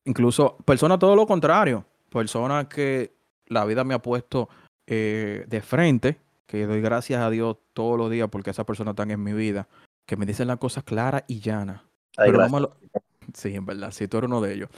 [0.06, 3.16] Incluso personas todo lo contrario, personas que
[3.48, 4.50] la vida me ha puesto
[4.86, 9.10] eh, de frente, que doy gracias a Dios todos los días porque esas personas están
[9.10, 9.68] en mi vida,
[10.06, 11.82] que me dicen las cosas claras y llanas.
[12.16, 12.78] pero no lo...
[13.34, 14.70] Sí, en verdad, sí, tú eres uno de ellos.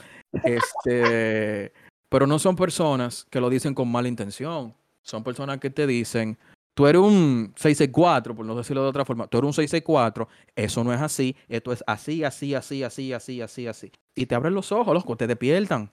[0.44, 1.72] Este,
[2.08, 4.74] pero no son personas que lo dicen con mala intención.
[5.02, 6.38] Son personas que te dicen,
[6.74, 10.84] tú eres un 664, por no decirlo de otra forma, tú eres un 664, eso
[10.84, 13.92] no es así, esto es así, así, así, así, así, así, así.
[14.14, 15.90] Y te abren los ojos, los te despiertan.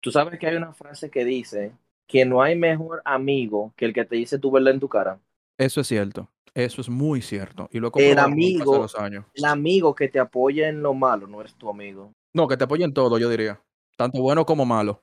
[0.00, 1.72] Tú sabes que hay una frase que dice
[2.06, 5.20] que no hay mejor amigo que el que te dice tu verdad en tu cara.
[5.58, 6.28] Eso es cierto.
[6.54, 7.68] Eso es muy cierto.
[7.70, 9.24] Y lo el amigo, los años.
[9.34, 12.12] el amigo que te apoya en lo malo no es tu amigo.
[12.34, 13.60] No, que te apoya en todo, yo diría.
[13.96, 15.02] Tanto bueno como malo.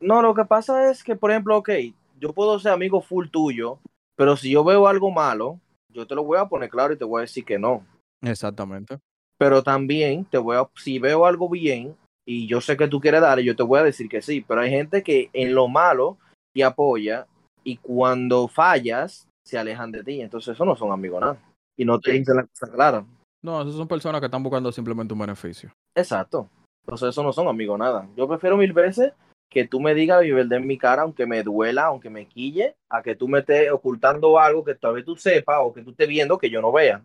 [0.00, 1.70] No, lo que pasa es que, por ejemplo, ok,
[2.18, 3.80] yo puedo ser amigo full tuyo,
[4.18, 5.60] pero si yo veo algo malo,
[5.92, 7.86] yo te lo voy a poner claro y te voy a decir que no.
[8.20, 8.98] Exactamente.
[9.38, 13.20] Pero también te voy a, si veo algo bien y yo sé que tú quieres
[13.20, 14.44] dar, yo te voy a decir que sí.
[14.46, 16.18] Pero hay gente que en lo malo
[16.52, 17.28] te apoya
[17.62, 20.20] y cuando fallas se alejan de ti.
[20.20, 21.38] Entonces, eso no son amigos nada.
[21.76, 23.06] Y no te dicen la cosa clara.
[23.40, 25.70] No, esas son personas que están buscando simplemente un beneficio.
[25.94, 26.50] Exacto.
[26.84, 28.08] Entonces, eso no son amigos nada.
[28.16, 29.12] Yo prefiero mil veces
[29.48, 32.76] que tú me digas mi verdad en mi cara, aunque me duela, aunque me quille,
[32.88, 35.90] a que tú me estés ocultando algo que tal vez tú sepas o que tú
[35.90, 37.02] estés viendo que yo no vea.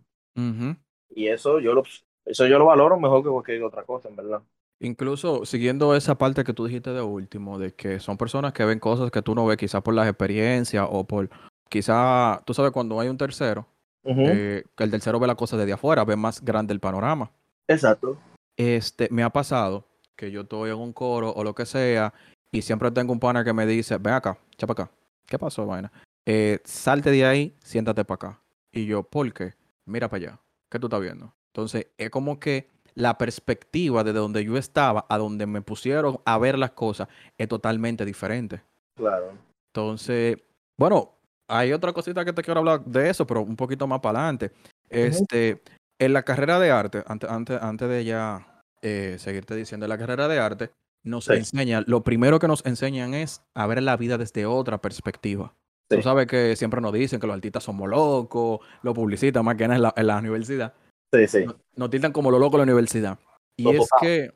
[1.16, 1.84] Y eso yo, lo,
[2.26, 4.42] eso yo lo valoro mejor que cualquier otra cosa, en verdad.
[4.80, 8.80] Incluso siguiendo esa parte que tú dijiste de último, de que son personas que ven
[8.80, 11.30] cosas que tú no ves, quizás por las experiencias o por,
[11.70, 13.66] quizás, tú sabes, cuando hay un tercero,
[14.04, 17.32] eh, que el tercero ve la cosa desde afuera, ve más grande el panorama.
[17.70, 18.18] Exacto.
[18.58, 22.14] Este, me ha pasado que yo estoy en un coro o lo que sea
[22.54, 24.94] y siempre tengo un pana que me dice, ven acá, echa para acá.
[25.26, 25.92] ¿Qué pasó, vaina?
[26.26, 28.42] Eh, salte de ahí, siéntate para acá.
[28.72, 29.56] Y yo, ¿por qué?
[29.86, 30.40] Mira para allá.
[30.70, 31.34] ¿Qué tú estás viendo?
[31.52, 36.38] Entonces, es como que la perspectiva de donde yo estaba a donde me pusieron a
[36.38, 37.08] ver las cosas
[37.40, 38.62] es totalmente diferente.
[38.96, 39.32] Claro.
[39.74, 40.38] Entonces,
[40.78, 41.12] bueno,
[41.48, 44.52] hay otra cosita que te quiero hablar de eso, pero un poquito más para adelante.
[44.90, 45.64] Este,
[45.98, 49.98] en la carrera de arte, antes, antes, antes de ya eh, seguirte diciendo, en la
[49.98, 50.70] carrera de arte,
[51.04, 55.54] nos enseña, lo primero que nos enseñan es a ver la vida desde otra perspectiva.
[55.90, 59.68] Tú sabes que siempre nos dicen que los artistas somos locos, lo publicitan más que
[59.68, 60.74] nada en la, universidad.
[61.14, 61.46] Sí, sí.
[61.76, 63.20] Nos, tildan como lo loco en la universidad.
[63.58, 64.34] Y es que,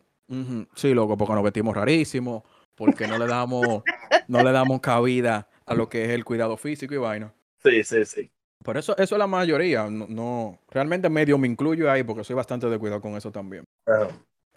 [0.76, 2.44] sí, loco, porque nos vestimos rarísimos,
[2.76, 3.84] porque no le damos,
[4.28, 7.34] no le damos cabida a lo que es el cuidado físico y vaina.
[7.64, 8.32] Sí, sí, sí.
[8.64, 9.90] Por eso, eso es la mayoría.
[9.90, 13.64] No, realmente medio me incluyo ahí porque soy bastante de cuidado con eso también.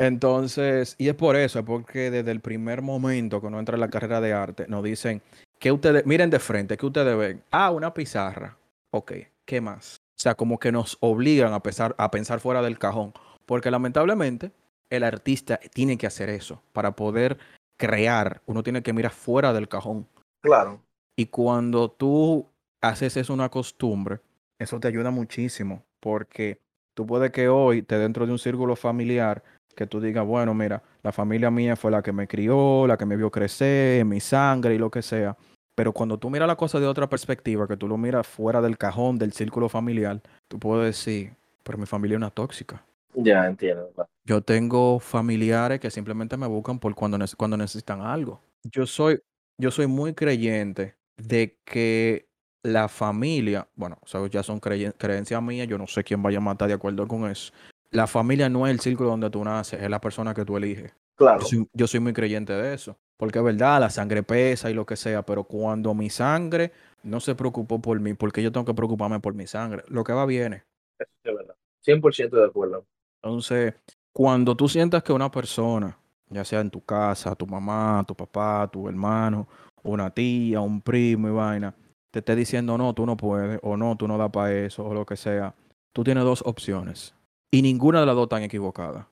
[0.01, 3.81] Entonces, y es por eso, es porque desde el primer momento que uno entra en
[3.81, 5.21] la carrera de arte, nos dicen
[5.59, 8.57] que ustedes, miren de frente, que ustedes ven, ah, una pizarra.
[8.93, 9.13] Ok,
[9.45, 9.97] ¿qué más?
[9.97, 13.13] O sea, como que nos obligan a pensar, a pensar fuera del cajón.
[13.45, 14.53] Porque lamentablemente,
[14.89, 16.63] el artista tiene que hacer eso.
[16.73, 17.37] Para poder
[17.77, 20.09] crear, uno tiene que mirar fuera del cajón.
[20.41, 20.81] Claro.
[21.15, 22.49] Y cuando tú
[22.81, 24.21] haces eso una costumbre,
[24.59, 25.85] eso te ayuda muchísimo.
[26.01, 26.59] Porque
[26.95, 29.43] tú puedes que hoy te dentro de un círculo familiar
[29.81, 33.07] que tú digas, bueno, mira, la familia mía fue la que me crió, la que
[33.07, 35.35] me vio crecer, mi sangre y lo que sea.
[35.75, 38.77] Pero cuando tú miras la cosa de otra perspectiva, que tú lo miras fuera del
[38.77, 42.85] cajón del círculo familiar, tú puedes decir, pero mi familia es una tóxica.
[43.14, 43.90] Ya entiendo.
[44.27, 48.43] Yo tengo familiares que simplemente me buscan por cuando, cuando necesitan algo.
[48.64, 49.19] Yo soy,
[49.57, 52.29] yo soy muy creyente de que
[52.62, 56.43] la familia, bueno, o sea, ya son creencias mías, yo no sé quién vaya a
[56.43, 57.51] matar de acuerdo con eso.
[57.90, 60.94] La familia no es el círculo donde tú naces, es la persona que tú eliges.
[61.16, 61.44] Claro.
[61.74, 64.96] Yo soy, muy creyente de eso, porque es verdad, la sangre pesa y lo que
[64.96, 66.72] sea, pero cuando mi sangre
[67.03, 70.12] no se preocupó por mí, porque yo tengo que preocuparme por mi sangre, lo que
[70.12, 70.64] va viene.
[70.98, 71.55] Eso es verdad.
[71.85, 72.87] 100% de acuerdo.
[73.22, 73.74] Entonces,
[74.12, 75.98] cuando tú sientas que una persona,
[76.29, 79.46] ya sea en tu casa, tu mamá, tu papá, tu hermano,
[79.83, 81.74] una tía, un primo y vaina,
[82.11, 84.94] te esté diciendo no, tú no puedes, o no, tú no das para eso, o
[84.94, 85.55] lo que sea,
[85.92, 87.14] tú tienes dos opciones.
[87.51, 89.09] Y ninguna de las dos tan equivocada.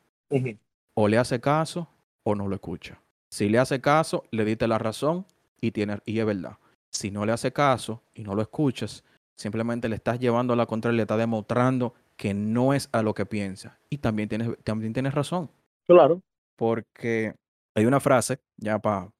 [0.94, 1.88] O le hace caso
[2.24, 3.00] o no lo escucha.
[3.30, 5.26] Si le hace caso, le diste la razón
[5.60, 6.58] y, tiene, y es verdad.
[6.90, 9.04] Si no le hace caso y no lo escuchas,
[9.36, 13.02] simplemente le estás llevando a la contra y le estás demostrando que no es a
[13.02, 13.78] lo que piensa.
[13.90, 15.50] Y también tienes, también tienes razón.
[15.86, 16.20] Claro.
[16.56, 17.34] Porque
[17.76, 19.10] hay una frase, ya para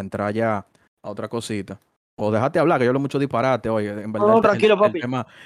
[0.00, 0.66] entrar ya
[1.02, 1.78] a otra cosita.
[2.20, 4.26] O déjate hablar, que yo hablo mucho disparate, oye, en verdad.
[4.26, 5.00] No, tranquilo, papi.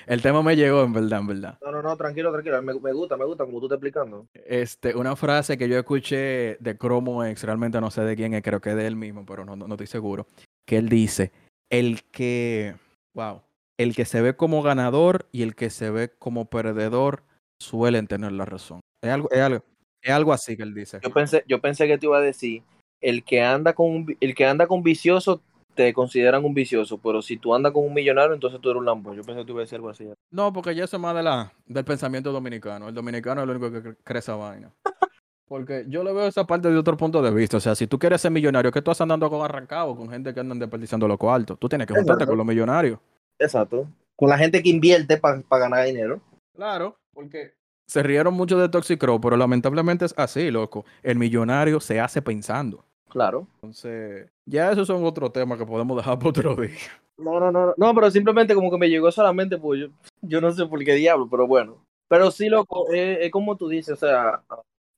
[0.07, 1.59] El tema, me llegó, en verdad, en verdad.
[1.63, 2.63] No, no, no, tranquilo, tranquilo.
[2.63, 4.27] Me, gusta, me gusta como tú estás explicando.
[4.33, 8.43] Este, una frase que yo escuché de Cromo X, realmente no sé de quién es,
[8.43, 10.27] creo que es de él mismo, pero no, no, no estoy seguro.
[10.67, 11.31] Que él dice:
[11.69, 12.75] el que,
[13.13, 13.43] wow,
[13.77, 17.23] el que se ve como ganador y el que se ve como perdedor
[17.61, 18.81] suelen tener la razón.
[19.03, 19.63] Es algo, es algo,
[20.01, 21.01] es algo así que él dice.
[21.03, 22.63] Yo pensé, yo pensé que te iba a decir,
[23.03, 25.43] el que anda con el que anda con vicioso
[25.75, 28.87] te consideran un vicioso, pero si tú andas con un millonario, entonces tú eres un
[28.87, 29.15] lampo.
[29.15, 30.09] Yo pensé que tú ibas a decir algo así.
[30.31, 32.89] No, porque ya eso es más de la, del pensamiento dominicano.
[32.89, 34.71] El dominicano es el único que cree esa vaina.
[35.49, 37.59] Porque yo le veo esa parte de otro punto de vista.
[37.59, 40.33] O sea, si tú quieres ser millonario, que tú estás andando con arrancado, con gente
[40.33, 41.59] que andan desperdiciando los cuartos.
[41.59, 42.99] Tú tienes que juntarte con los millonarios.
[43.39, 43.87] Exacto.
[44.17, 46.23] Con la gente que invierte para ganar dinero.
[46.55, 47.53] Claro, porque
[47.87, 50.87] se rieron mucho de Toxicro, pero lamentablemente es así, loco.
[51.03, 52.87] El millonario se hace pensando.
[53.13, 53.47] Claro.
[53.57, 56.79] Entonces, ya esos son otros temas que podemos dejar para otro día.
[57.19, 59.89] No, no, no, no, pero simplemente como que me llegó solamente, pues yo,
[60.23, 61.77] yo no sé por qué diablo, pero bueno.
[62.09, 64.43] Pero sí, loco, es, como tú dices, o sea,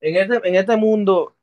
[0.01, 1.35] en este, en este mundo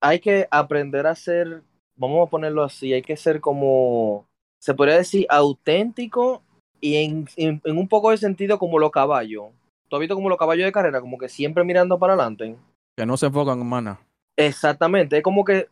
[0.00, 1.62] hay que aprender a ser,
[1.96, 4.26] vamos a ponerlo así, hay que ser como,
[4.60, 6.42] se podría decir, auténtico
[6.80, 9.46] y en, en, un poco de sentido como los caballos.
[9.88, 12.56] ¿Tú has visto como los caballos de carrera, como que siempre mirando para adelante?
[12.96, 14.00] Que no se enfocan en mana.
[14.38, 15.66] Exactamente, es como que,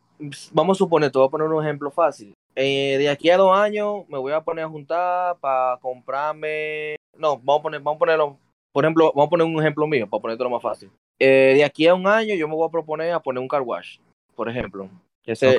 [0.50, 2.34] vamos a suponer, te voy a poner un ejemplo fácil.
[2.56, 7.38] Eh, de aquí a dos años me voy a poner a juntar para comprarme, no,
[7.38, 8.38] vamos a poner, vamos a ponerlo,
[8.72, 10.90] por ejemplo, vamos a poner un ejemplo mío para ponértelo más fácil.
[11.20, 13.62] Eh, de aquí a un año yo me voy a proponer a poner un car
[13.62, 13.98] wash,
[14.34, 14.90] por ejemplo.
[15.24, 15.56] Ese,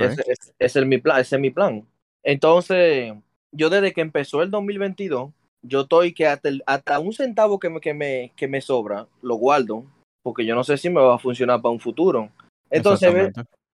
[0.60, 1.88] es mi plan, ese es mi plan.
[2.24, 3.14] Entonces,
[3.54, 7.80] yo desde que empezó el 2022, yo estoy que hasta, hasta un centavo que me,
[7.80, 9.86] que, me, que me sobra, lo guardo,
[10.24, 12.30] porque yo no sé si me va a funcionar para un futuro.
[12.70, 13.34] Entonces,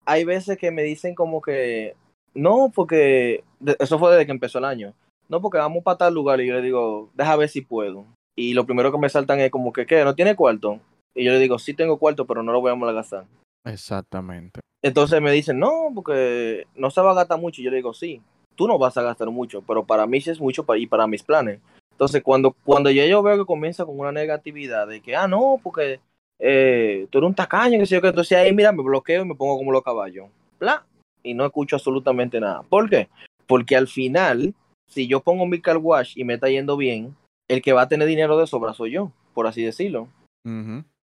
[0.04, 1.94] hay veces que me dicen como que,
[2.34, 3.44] no, porque
[3.78, 4.94] eso fue desde que empezó el año.
[5.28, 8.06] No, porque vamos para tal lugar y yo le digo, deja ver si puedo.
[8.36, 10.04] Y lo primero que me saltan es como que, ¿qué?
[10.04, 10.80] ¿No tiene cuarto?
[11.14, 13.26] Y yo le digo, sí tengo cuarto, pero no lo voy a gastar.
[13.66, 14.60] Exactamente.
[14.82, 17.60] Entonces me dicen, no, porque no se va a gastar mucho.
[17.60, 18.22] Y yo le digo, sí,
[18.54, 21.22] tú no vas a gastar mucho, pero para mí sí es mucho y para mis
[21.22, 21.60] planes.
[21.90, 25.58] Entonces, cuando, cuando ya yo veo que comienza con una negatividad de que, ah, no,
[25.62, 26.00] porque
[26.38, 29.28] eh, tú eres un tacaño, que sé yo, que entonces ahí, mira, me bloqueo y
[29.28, 30.28] me pongo como los caballos.
[30.58, 30.84] Bla,
[31.22, 32.62] y no escucho absolutamente nada.
[32.62, 33.08] ¿Por qué?
[33.46, 34.54] Porque al final,
[34.86, 37.16] si yo pongo mi car wash y me está yendo bien,
[37.48, 40.08] el que va a tener dinero de sobra soy yo, por así decirlo.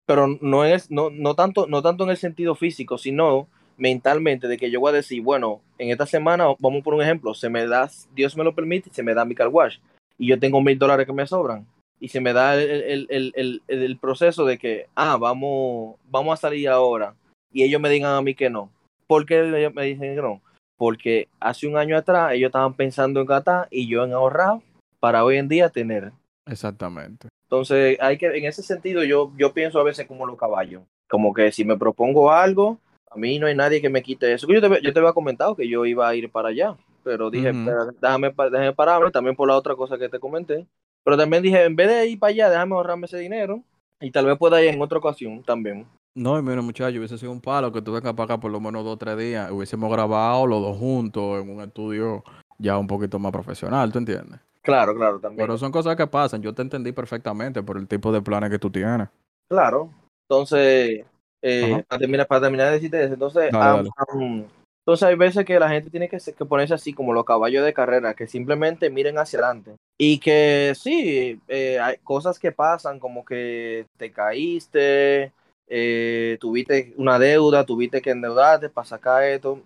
[0.06, 4.58] Pero no es, no, no tanto, no tanto en el sentido físico, sino mentalmente de
[4.58, 7.66] que yo voy a decir, bueno, en esta semana, vamos por un ejemplo, se me
[7.66, 9.78] da, Dios me lo permite, se me da mi car wash
[10.18, 11.66] y yo tengo mil dólares que me sobran
[12.02, 16.36] y se me da el, el, el, el, proceso de que, ah, vamos, vamos a
[16.36, 17.14] salir ahora,
[17.52, 18.72] y ellos me digan a mí que no.
[19.06, 20.42] ¿Por qué me dicen que no?
[20.76, 24.58] Porque hace un año atrás ellos estaban pensando en gastar y yo en ahorrar
[24.98, 26.10] para hoy en día tener.
[26.44, 27.28] Exactamente.
[27.44, 30.82] Entonces, hay que, en ese sentido, yo, yo pienso a veces como los caballos.
[31.08, 32.80] Como que si me propongo algo,
[33.12, 34.48] a mí no hay nadie que me quite eso.
[34.48, 37.52] Yo te, yo te había comentado que yo iba a ir para allá, pero dije,
[37.52, 40.66] déjame, déjame pararme también por la otra cosa que te comenté,
[41.04, 43.62] pero también dije, en vez de ir para allá, déjame ahorrarme ese dinero
[44.00, 45.86] y tal vez pueda ir en otra ocasión también.
[46.14, 48.84] No, y mira, muchacho, hubiese sido un palo que vengas para acá por lo menos
[48.84, 49.50] dos o tres días.
[49.50, 52.22] Hubiésemos grabado los dos juntos en un estudio
[52.58, 54.38] ya un poquito más profesional, ¿tú entiendes?
[54.60, 55.46] Claro, claro, también.
[55.46, 56.42] Pero son cosas que pasan.
[56.42, 59.08] Yo te entendí perfectamente por el tipo de planes que tú tienes.
[59.48, 59.90] Claro.
[60.28, 61.04] Entonces,
[61.42, 63.90] eh, para, terminar, para terminar de decirte eso, entonces, Dale, dale.
[64.14, 64.44] um,
[64.84, 67.72] entonces hay veces que la gente tiene que, que ponerse así como los caballos de
[67.72, 69.76] carrera, que simplemente miren hacia adelante.
[70.04, 75.30] Y que sí, eh, hay cosas que pasan, como que te caíste,
[75.68, 79.60] eh, tuviste una deuda, tuviste que endeudarte para sacar esto.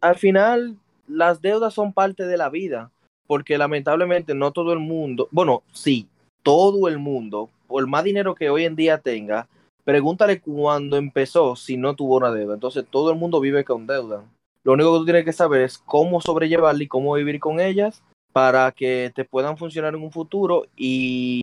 [0.00, 2.90] Al final, las deudas son parte de la vida,
[3.26, 6.08] porque lamentablemente no todo el mundo, bueno, sí,
[6.42, 9.46] todo el mundo, por más dinero que hoy en día tenga,
[9.84, 12.54] pregúntale cuando empezó si no tuvo una deuda.
[12.54, 14.24] Entonces todo el mundo vive con deuda.
[14.64, 18.02] Lo único que tú tienes que saber es cómo sobrellevarla y cómo vivir con ellas
[18.32, 21.42] para que te puedan funcionar en un futuro y,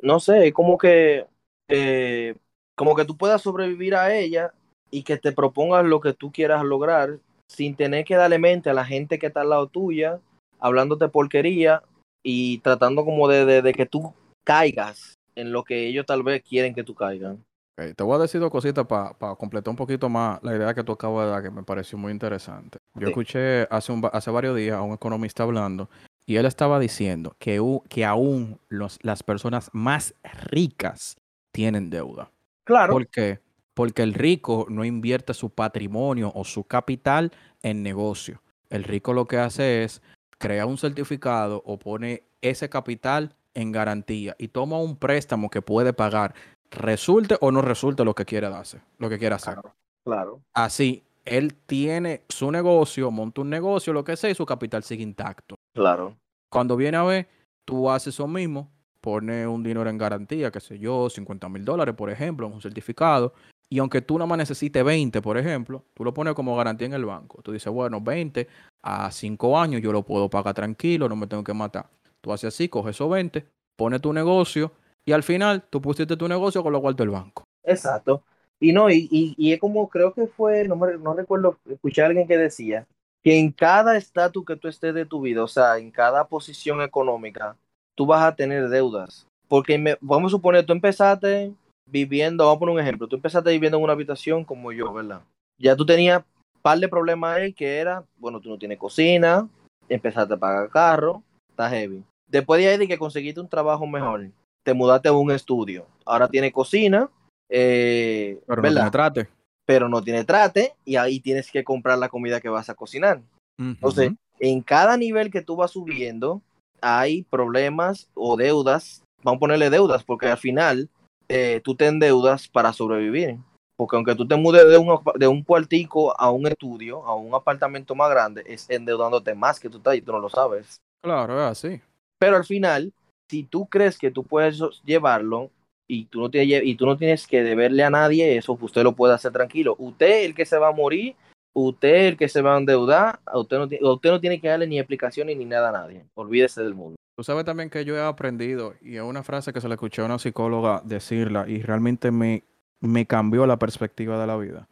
[0.00, 1.26] no sé, como que
[1.68, 2.34] eh,
[2.76, 4.52] como que tú puedas sobrevivir a ella
[4.90, 8.74] y que te propongas lo que tú quieras lograr sin tener que darle mente a
[8.74, 10.20] la gente que está al lado tuya,
[10.58, 11.82] hablándote porquería
[12.22, 16.42] y tratando como de, de, de que tú caigas en lo que ellos tal vez
[16.42, 17.36] quieren que tú caigas.
[17.76, 20.92] Te voy a decir dos cositas para completar un poquito más la idea que tú
[20.92, 22.78] acabas de dar, que me pareció muy interesante.
[22.94, 23.10] Yo Sí.
[23.12, 25.88] escuché hace, un hace varios días a un economista hablando
[26.26, 30.14] y él estaba diciendo que, que aún los, las personas más
[30.50, 31.16] ricas
[31.50, 32.30] tienen deuda.
[32.64, 33.40] Claro, ¿Por qué?
[33.74, 37.32] Porque el rico no invierte su patrimonio o su capital
[37.62, 38.42] en negocio.
[38.68, 40.02] El rico lo que hace es
[40.38, 45.92] crea un certificado o pone ese capital en garantía y toma un préstamo que puede
[45.92, 46.34] pagar,
[46.72, 49.54] resulte o no resulte lo que quiera darse, lo que quiera hacer.
[49.54, 54.46] claro, claro, Así, él tiene su negocio, monta un negocio, lo que sea, y su
[54.46, 55.54] capital sigue intacto.
[55.74, 56.16] claro.
[56.50, 57.28] Cuando viene a ver,
[57.64, 61.94] tú haces eso mismo, pones un dinero en garantía, qué sé yo, 50 mil dólares,
[61.94, 63.32] por ejemplo, en un certificado,
[63.70, 66.92] y aunque tú nada más necesites 20, por ejemplo, tú lo pones como garantía en
[66.92, 67.40] el banco.
[67.40, 68.46] Tú dices, bueno, 20
[68.82, 71.88] a 5 años yo lo puedo pagar tranquilo, no me tengo que matar.
[72.20, 74.72] Tú haces así, coges esos 20, pones tu negocio,
[75.06, 77.44] y al final tú pusiste tu negocio con lo cual del banco.
[77.64, 78.22] Exacto.
[78.60, 82.06] Y no, y, y, es como creo que fue, no, me, no recuerdo, escuché a
[82.06, 82.86] alguien que decía
[83.24, 86.80] que en cada estatus que tú estés de tu vida, o sea, en cada posición
[86.80, 87.56] económica,
[87.96, 89.26] tú vas a tener deudas.
[89.48, 91.52] Porque vamos a suponer, tú empezaste
[91.90, 95.22] viviendo, vamos a poner un ejemplo, tú empezaste viviendo en una habitación como yo, ¿verdad?
[95.58, 99.48] Ya tú tenías un par de problemas ahí que era, bueno, tú no tienes cocina,
[99.88, 102.04] empezaste a pagar carro, está heavy.
[102.28, 104.30] Después de ahí de que conseguiste un trabajo mejor,
[104.62, 107.08] te mudaste a un estudio, ahora tienes cocina,
[107.48, 108.76] eh, Pero no ¿verdad?
[108.80, 109.28] tiene trate.
[109.66, 113.20] pero no tiene trate y ahí tienes que comprar la comida que vas a cocinar.
[113.60, 116.42] Entonces, en cada nivel que tú vas subiendo,
[116.80, 119.02] hay problemas o deudas.
[119.22, 120.88] Vamos a ponerle deudas, porque al final
[121.28, 123.36] eh, tú te endeudas para sobrevivir.
[123.76, 127.34] Porque aunque tú te mudes de un, de un cuartico a un estudio, a un
[127.34, 130.76] apartamento más grande, es endeudándote más que tú estás y tú no lo sabes.
[131.04, 131.80] Claro, es así.
[132.18, 132.92] Pero al final,
[133.32, 135.50] si tú crees que tú puedes llevarlo
[135.88, 138.92] y tú no tienes, y tú no tienes que deberle a nadie eso, usted lo
[138.92, 139.74] puede hacer tranquilo.
[139.78, 141.16] Usted el que se va a morir,
[141.54, 144.78] usted el que se va a endeudar, usted no, usted no tiene que darle ni
[144.78, 146.04] explicaciones ni nada a nadie.
[146.12, 146.96] Olvídese del mundo.
[147.16, 150.02] Tú sabes también que yo he aprendido, y es una frase que se le escuché
[150.02, 152.44] a una psicóloga decirla, y realmente me,
[152.80, 154.68] me cambió la perspectiva de la vida.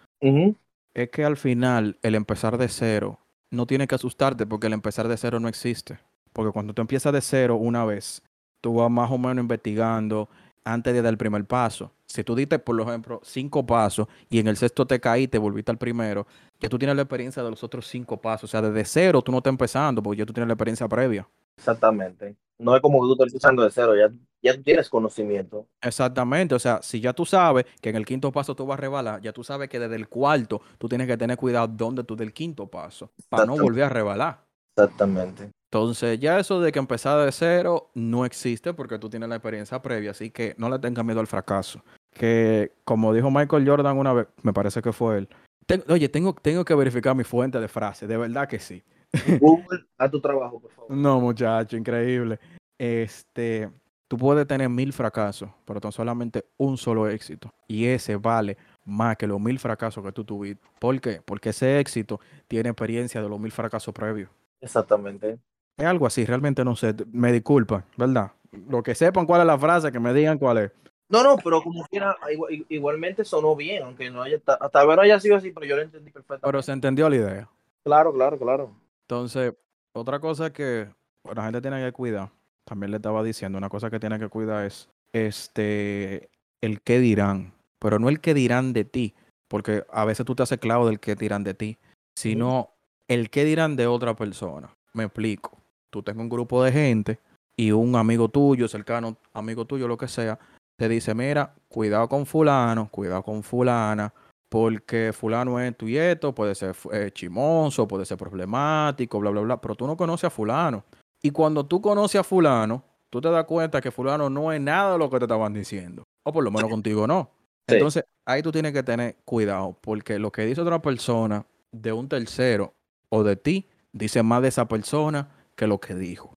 [0.92, 3.20] Es que al final el empezar de cero
[3.51, 5.99] no tiene que asustarte porque el empezar de cero no existe.
[6.33, 8.23] Porque cuando tú empiezas de cero una vez,
[8.61, 10.29] tú vas más o menos investigando
[10.64, 11.92] antes de dar el primer paso.
[12.07, 15.79] Si tú diste, por ejemplo, cinco pasos y en el sexto te caíste, volviste al
[15.79, 16.27] primero,
[16.59, 18.44] ya tú tienes la experiencia de los otros cinco pasos.
[18.44, 21.29] O sea, desde cero tú no estás empezando porque ya tú tienes la experiencia previa.
[21.57, 22.37] Exactamente.
[22.59, 25.66] No es como que tú estás empezando de cero, ya, ya tú tienes conocimiento.
[25.81, 28.81] Exactamente, o sea, si ya tú sabes que en el quinto paso tú vas a
[28.81, 32.16] rebalar, ya tú sabes que desde el cuarto tú tienes que tener cuidado dónde tú
[32.16, 34.44] del quinto paso, para no volver a rebalar.
[34.77, 35.51] Exactamente.
[35.73, 39.81] Entonces, ya eso de que empezar de cero no existe porque tú tienes la experiencia
[39.81, 41.81] previa, así que no le tengas miedo al fracaso.
[42.13, 45.29] Que, como dijo Michael Jordan una vez, me parece que fue él.
[45.67, 48.83] Ten- oye, tengo, tengo que verificar mi fuente de frase, de verdad que sí.
[49.41, 50.91] Google, haz tu trabajo, por favor.
[50.91, 52.41] No, muchacho, increíble.
[52.77, 53.71] Este,
[54.09, 57.49] tú puedes tener mil fracasos, pero tan solamente un solo éxito.
[57.69, 60.67] Y ese vale más que los mil fracasos que tú tuviste.
[60.81, 61.23] ¿Por qué?
[61.25, 64.29] Porque ese éxito tiene experiencia de los mil fracasos previos.
[64.61, 65.39] Exactamente.
[65.81, 66.95] Es algo así, realmente no sé.
[67.12, 68.33] Me disculpa, ¿verdad?
[68.68, 70.72] Lo que sepan cuál es la frase, que me digan cuál es.
[71.09, 74.97] No, no, pero como quiera, igual- igualmente sonó bien, aunque no haya, ta- hasta ahora
[74.97, 76.47] no haya sido así, pero yo lo entendí perfectamente.
[76.47, 77.49] Pero se entendió la idea.
[77.83, 78.70] Claro, claro, claro.
[79.09, 79.55] Entonces,
[79.95, 80.89] otra cosa que
[81.35, 82.28] la gente tiene que cuidar,
[82.64, 86.28] también le estaba diciendo, una cosa que tiene que cuidar es este
[86.61, 89.14] el qué dirán, pero no el qué dirán de ti,
[89.49, 91.78] porque a veces tú te haces clavo del qué dirán de ti,
[92.14, 92.70] sino
[93.09, 94.76] el qué dirán de otra persona.
[94.93, 95.57] Me explico.
[95.91, 97.18] Tú tengo un grupo de gente
[97.57, 100.38] y un amigo tuyo, cercano, amigo tuyo, lo que sea,
[100.76, 104.14] te dice, mira, cuidado con fulano, cuidado con fulana,
[104.49, 109.61] porque fulano es tu esto, puede ser eh, chimoso, puede ser problemático, bla, bla, bla,
[109.61, 110.84] pero tú no conoces a fulano.
[111.22, 114.93] Y cuando tú conoces a fulano, tú te das cuenta que fulano no es nada
[114.93, 117.30] de lo que te estaban diciendo, o por lo menos contigo no.
[117.68, 117.74] Sí.
[117.74, 122.09] Entonces, ahí tú tienes que tener cuidado, porque lo que dice otra persona de un
[122.09, 122.72] tercero
[123.11, 125.28] o de ti, dice más de esa persona
[125.61, 126.33] que lo que dijo.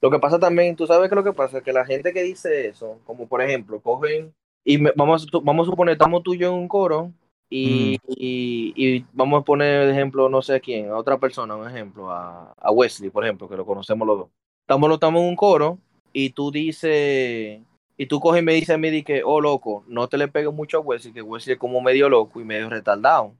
[0.00, 2.22] Lo que pasa también, tú sabes que lo que pasa es que la gente que
[2.22, 4.32] dice eso, como por ejemplo, cogen
[4.64, 7.12] y me- vamos, a- vamos a suponer, estamos tú y yo en un coro
[7.50, 11.68] y, y- y vamos a poner de ejemplo, no sé quién, a otra persona, un
[11.68, 14.28] ejemplo, a, a Wesley, por ejemplo, que lo conocemos los dos.
[14.66, 15.78] Estamos, estamos en un coro
[16.14, 17.60] y tú dices,
[17.98, 20.54] y tú coges y me dices a mí que, oh loco, no te le pegues
[20.54, 23.34] mucho a Wesley, que Wesley es como medio loco y medio retardado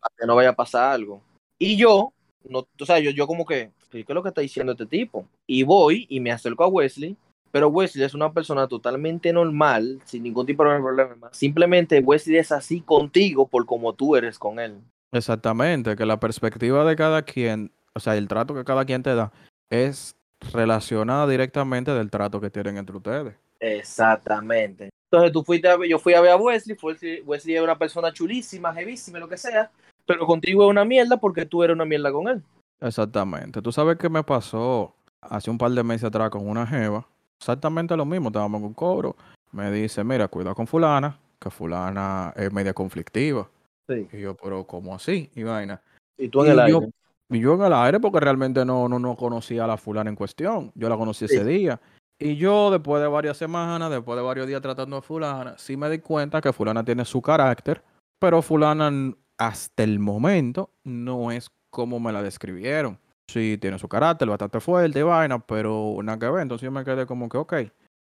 [0.00, 1.20] para que no vaya a pasar algo.
[1.56, 2.12] Y yo,
[2.48, 5.26] no, o sea, yo, yo como que, ¿qué es lo que está diciendo este tipo?
[5.46, 7.16] Y voy y me acerco a Wesley,
[7.50, 11.28] pero Wesley es una persona totalmente normal, sin ningún tipo de problema.
[11.32, 14.78] Simplemente Wesley es así contigo por como tú eres con él.
[15.12, 19.14] Exactamente, que la perspectiva de cada quien, o sea, el trato que cada quien te
[19.14, 19.32] da,
[19.70, 20.16] es
[20.52, 23.34] relacionada directamente del trato que tienen entre ustedes.
[23.58, 24.90] Exactamente.
[25.10, 27.76] Entonces tú fuiste a ver- yo fui a ver a Wesley, Wesley, Wesley es una
[27.76, 29.70] persona chulísima, jevísima, lo que sea,
[30.06, 32.42] pero contigo es una mierda porque tú eres una mierda con él.
[32.80, 33.60] Exactamente.
[33.62, 37.06] Tú sabes qué me pasó hace un par de meses atrás con una jeva.
[37.38, 38.28] Exactamente lo mismo.
[38.28, 39.16] Estábamos un cobro.
[39.52, 43.48] Me dice, mira, cuidado con fulana, que fulana es media conflictiva.
[43.88, 44.08] Sí.
[44.12, 45.30] Y yo, pero ¿cómo así?
[45.34, 45.80] Y vaina.
[46.16, 46.92] Y tú en Y el yo- aire.
[47.32, 50.16] Y yo en el aire porque realmente no, no, no conocía a la fulana en
[50.16, 50.72] cuestión.
[50.74, 51.36] Yo la conocí Sí.
[51.36, 51.80] ese día.
[52.18, 55.88] Y yo, después de varias semanas, después de varios días tratando a fulana, sí me
[55.88, 57.82] di cuenta que fulana tiene su carácter,
[58.18, 58.90] pero fulana
[59.38, 62.98] hasta el momento no es como me la describieron.
[63.30, 66.42] Sí, tiene su carácter bastante fuerte y vaina, pero nada que ver.
[66.42, 67.54] Entonces yo me quedé como que, ok,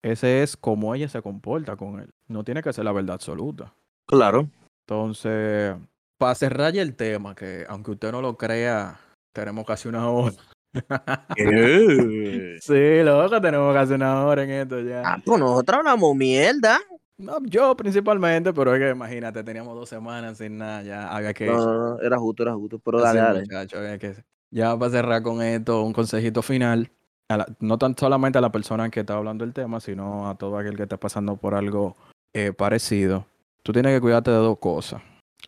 [0.03, 2.13] ese es como ella se comporta con él.
[2.27, 3.73] No tiene que ser la verdad absoluta.
[4.07, 4.47] Claro.
[4.87, 5.75] Entonces,
[6.19, 8.99] para cerrar ya el tema, que aunque usted no lo crea,
[9.33, 10.35] tenemos casi una hora.
[12.61, 15.03] Sí, loco, tenemos casi una hora en esto ya.
[15.05, 16.79] Ah, pues nosotros hablamos mierda.
[17.17, 21.45] No, yo principalmente, pero es que imagínate, teníamos dos semanas sin nada, ya había que...
[21.45, 23.39] No, no, no, era justo, era justo, pero dale, dale.
[23.41, 26.91] muchacho, había que- Ya para cerrar con esto, un consejito final,
[27.29, 30.35] a la- no tan solamente a la persona que está hablando el tema, sino a
[30.35, 31.95] todo aquel que está pasando por algo
[32.33, 33.25] eh, parecido.
[33.63, 35.01] Tú tienes que cuidarte de dos cosas.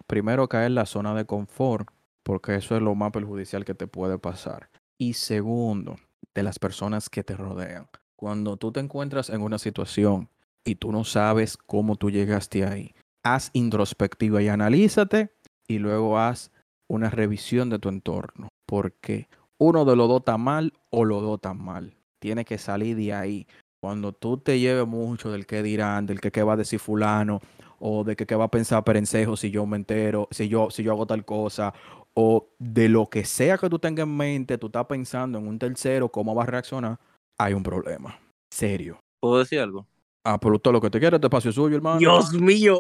[0.08, 1.90] Primero, caer en la zona de confort,
[2.24, 4.70] porque eso es lo más perjudicial que te puede pasar.
[4.98, 5.98] Y segundo,
[6.34, 7.88] de las personas que te rodean.
[8.16, 10.30] Cuando tú te encuentras en una situación
[10.68, 12.94] y tú no sabes cómo tú llegaste ahí,
[13.24, 15.32] haz introspectiva y analízate
[15.68, 16.52] y luego haz
[16.90, 21.36] una revisión de tu entorno, porque uno de los dos está mal o los dos
[21.36, 21.96] están mal.
[22.20, 23.48] Tiene que salir de ahí.
[23.82, 27.40] Cuando tú te lleves mucho del que dirán, del que qué va a decir fulano,
[27.80, 30.84] o de que qué va a pensar Perencejo si yo me entero, si yo, si
[30.84, 31.74] yo hago tal cosa,
[32.14, 35.60] o de lo que sea que tú tengas en mente, tú estás pensando en un
[35.60, 37.00] tercero, cómo va a reaccionar,
[37.38, 38.20] hay un problema.
[38.52, 39.00] Serio.
[39.22, 39.86] ¿Puedo decir algo?
[40.30, 42.00] Ah, pero lo que te quiere, este espacio es suyo, hermano.
[42.00, 42.80] Dios mío,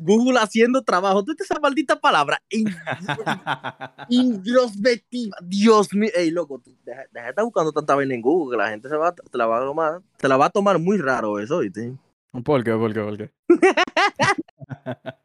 [0.00, 1.22] Google haciendo trabajo.
[1.22, 2.40] ¿Tú esa maldita palabra?
[2.48, 2.68] In-
[4.08, 5.36] Introspectiva.
[5.42, 6.08] Dios mío.
[6.16, 8.56] Ey, loco, tú deja, deja de estar buscando tanta vaina en Google.
[8.56, 10.78] que La gente se va, te la va a tomar, te la va a tomar
[10.78, 11.92] muy raro eso, ¿viste?
[12.42, 12.72] ¿Por qué?
[12.72, 13.00] ¿Por qué?
[13.00, 13.30] ¿Por qué?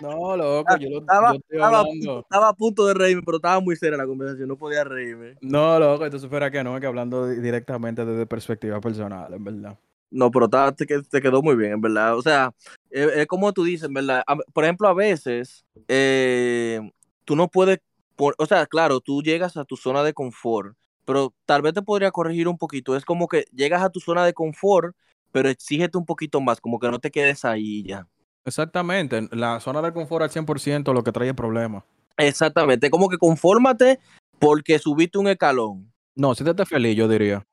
[0.00, 3.22] no, loco, yo, lo, Estaba, yo estoy estaba, a punto, estaba a punto de reírme,
[3.24, 4.48] pero estaba muy seria la conversación.
[4.48, 5.36] No podía reírme.
[5.42, 9.78] No, loco, esto supera que no, que hablando di- directamente desde perspectiva personal, en verdad.
[10.12, 12.16] No, pero te, te quedó muy bien, en verdad.
[12.16, 12.52] O sea,
[12.90, 14.22] es, como tú dices, en verdad.
[14.52, 16.80] Por ejemplo, a veces eh,
[17.24, 17.78] tú no puedes,
[18.16, 22.10] o sea, claro, tú llegas a tu zona de confort, pero tal vez te podría
[22.10, 22.94] corregir un poquito.
[22.94, 24.94] Es como que llegas a tu zona de confort,
[25.32, 28.06] pero exígete un poquito más, como que no te quedes ahí ya.
[28.44, 31.84] Exactamente, la zona de confort al 100% lo que trae es problema.
[32.18, 33.98] Exactamente, como que confórmate
[34.38, 35.90] porque subiste un escalón.
[36.14, 37.46] No, siéntate feliz, yo diría.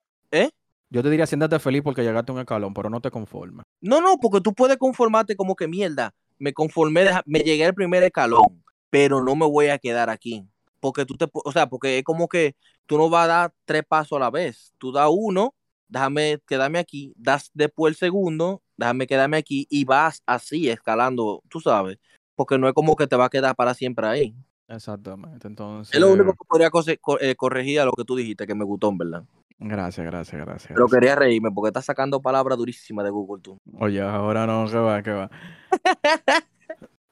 [0.92, 3.64] Yo te diría siéntate feliz porque llegaste a un escalón, pero no te conformes.
[3.80, 6.14] No, no, porque tú puedes conformarte como que mierda.
[6.40, 10.48] Me conformé, me llegué al primer escalón, pero no me voy a quedar aquí.
[10.80, 12.56] Porque tú te, o sea, porque es como que
[12.88, 14.74] tú no vas a dar tres pasos a la vez.
[14.80, 15.54] Tú das uno,
[15.88, 21.60] déjame quedarme aquí, das después el segundo, déjame quedarme aquí y vas así escalando, tú
[21.60, 22.00] sabes.
[22.36, 24.36] Porque no es como que te va a quedar para siempre ahí.
[24.68, 25.94] Exactamente, entonces...
[25.94, 26.72] Es lo único que podría
[27.20, 29.24] eh, corregir a lo que tú dijiste, que me gustó, en verdad.
[29.60, 30.68] Gracias, gracias, gracias.
[30.74, 30.99] Pero gracias.
[30.99, 33.57] quería reírme porque estás sacando palabras durísimas de Google tú.
[33.80, 35.30] Oye, ahora no, que va, que va.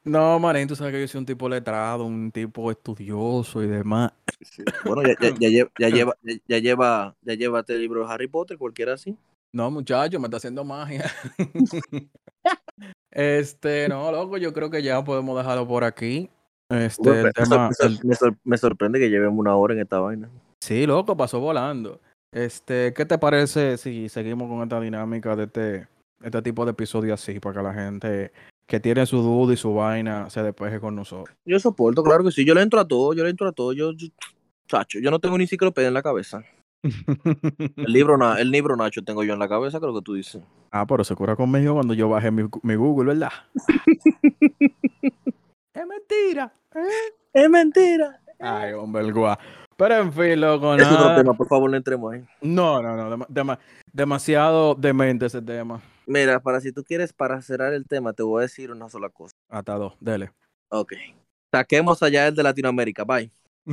[0.04, 4.14] No, manín, tú sabes que yo soy un tipo letrado, un tipo estudioso y demás.
[4.42, 4.64] Sí.
[4.86, 6.14] Bueno, ya, ya, ya, lleva, ya, lleva,
[6.48, 9.18] ya, lleva, ya lleva este libro de Harry Potter, cualquiera así.
[9.52, 11.12] No, muchacho, me está haciendo magia.
[13.12, 16.30] este, no, loco, yo creo que ya podemos dejarlo por aquí.
[16.70, 19.38] Este, Bueno, el me, tema, sor- me, el- sor- me sor- me sorprende que llevemos
[19.38, 20.30] una hora en esta vaina.
[20.62, 22.00] Sí, loco, pasó volando.
[22.34, 25.88] Este, ¿qué te parece si seguimos con esta dinámica de este,
[26.24, 28.32] este tipo de episodio así, para que la gente
[28.68, 31.36] que tiene su duda y su vaina se despeje con nosotros?
[31.46, 32.46] Yo soporto, claro que sí.
[32.46, 33.74] Yo le entro a todo, yo le entro a todo.
[33.74, 34.08] Yo, yo-
[34.68, 36.44] chacho, yo no tengo ni enciclopedia en la cabeza.
[37.78, 40.42] El libro, na- el libro Nacho tengo yo en la cabeza, creo que tú dices.
[40.72, 43.32] ah, pero se cura conmigo cuando yo bajé mi, mi Google, ¿verdad?
[45.74, 46.54] es mentira.
[46.76, 47.14] ¿eh?
[47.34, 48.22] Es mentira.
[48.40, 49.40] Ay, hombre, el guá.
[49.78, 52.26] Pero en fin, loco, Es otro tema, por favor, no entremos ahí.
[52.42, 53.60] No, no, no, dema-
[53.94, 55.80] demasiado demente ese tema.
[56.08, 59.10] Mira, para si tú quieres, para cerrar el tema, te voy a decir una sola
[59.10, 59.34] cosa.
[59.50, 60.32] Hasta dos, dele.
[60.70, 60.94] Ok.
[61.54, 63.30] Saquemos allá el de Latinoamérica, bye.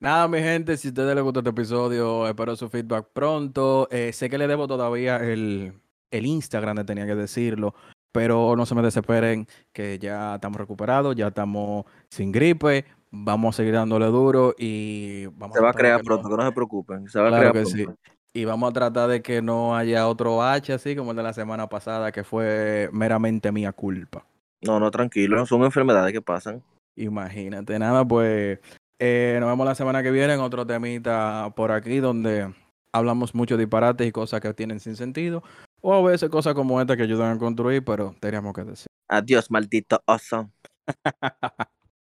[0.00, 3.86] Nada, mi gente, si a ustedes les gustó este episodio, espero su feedback pronto.
[3.90, 5.74] Eh, sé que le debo todavía el,
[6.10, 7.74] el Instagram, tenía que decirlo,
[8.12, 13.56] pero no se me desesperen, que ya estamos recuperados, ya estamos sin gripe, vamos a
[13.56, 16.52] seguir dándole duro y vamos Se va a crear que no- pronto, que no se
[16.52, 17.08] preocupen.
[17.08, 17.84] Se va a crear que sí.
[17.84, 18.00] pronto.
[18.34, 21.32] Y vamos a tratar de que no haya otro H así como el de la
[21.34, 24.24] semana pasada, que fue meramente mía culpa.
[24.62, 25.44] No, no, tranquilo.
[25.44, 26.62] Son enfermedades que pasan.
[26.96, 28.58] Imagínate, nada, pues
[28.98, 32.52] eh, nos vemos la semana que viene en otro temita por aquí donde
[32.94, 35.42] hablamos mucho disparates y cosas que tienen sin sentido,
[35.82, 38.86] o a veces cosas como esta que ayudan a construir, pero teníamos que decir.
[39.08, 40.50] Adiós, maldito oso.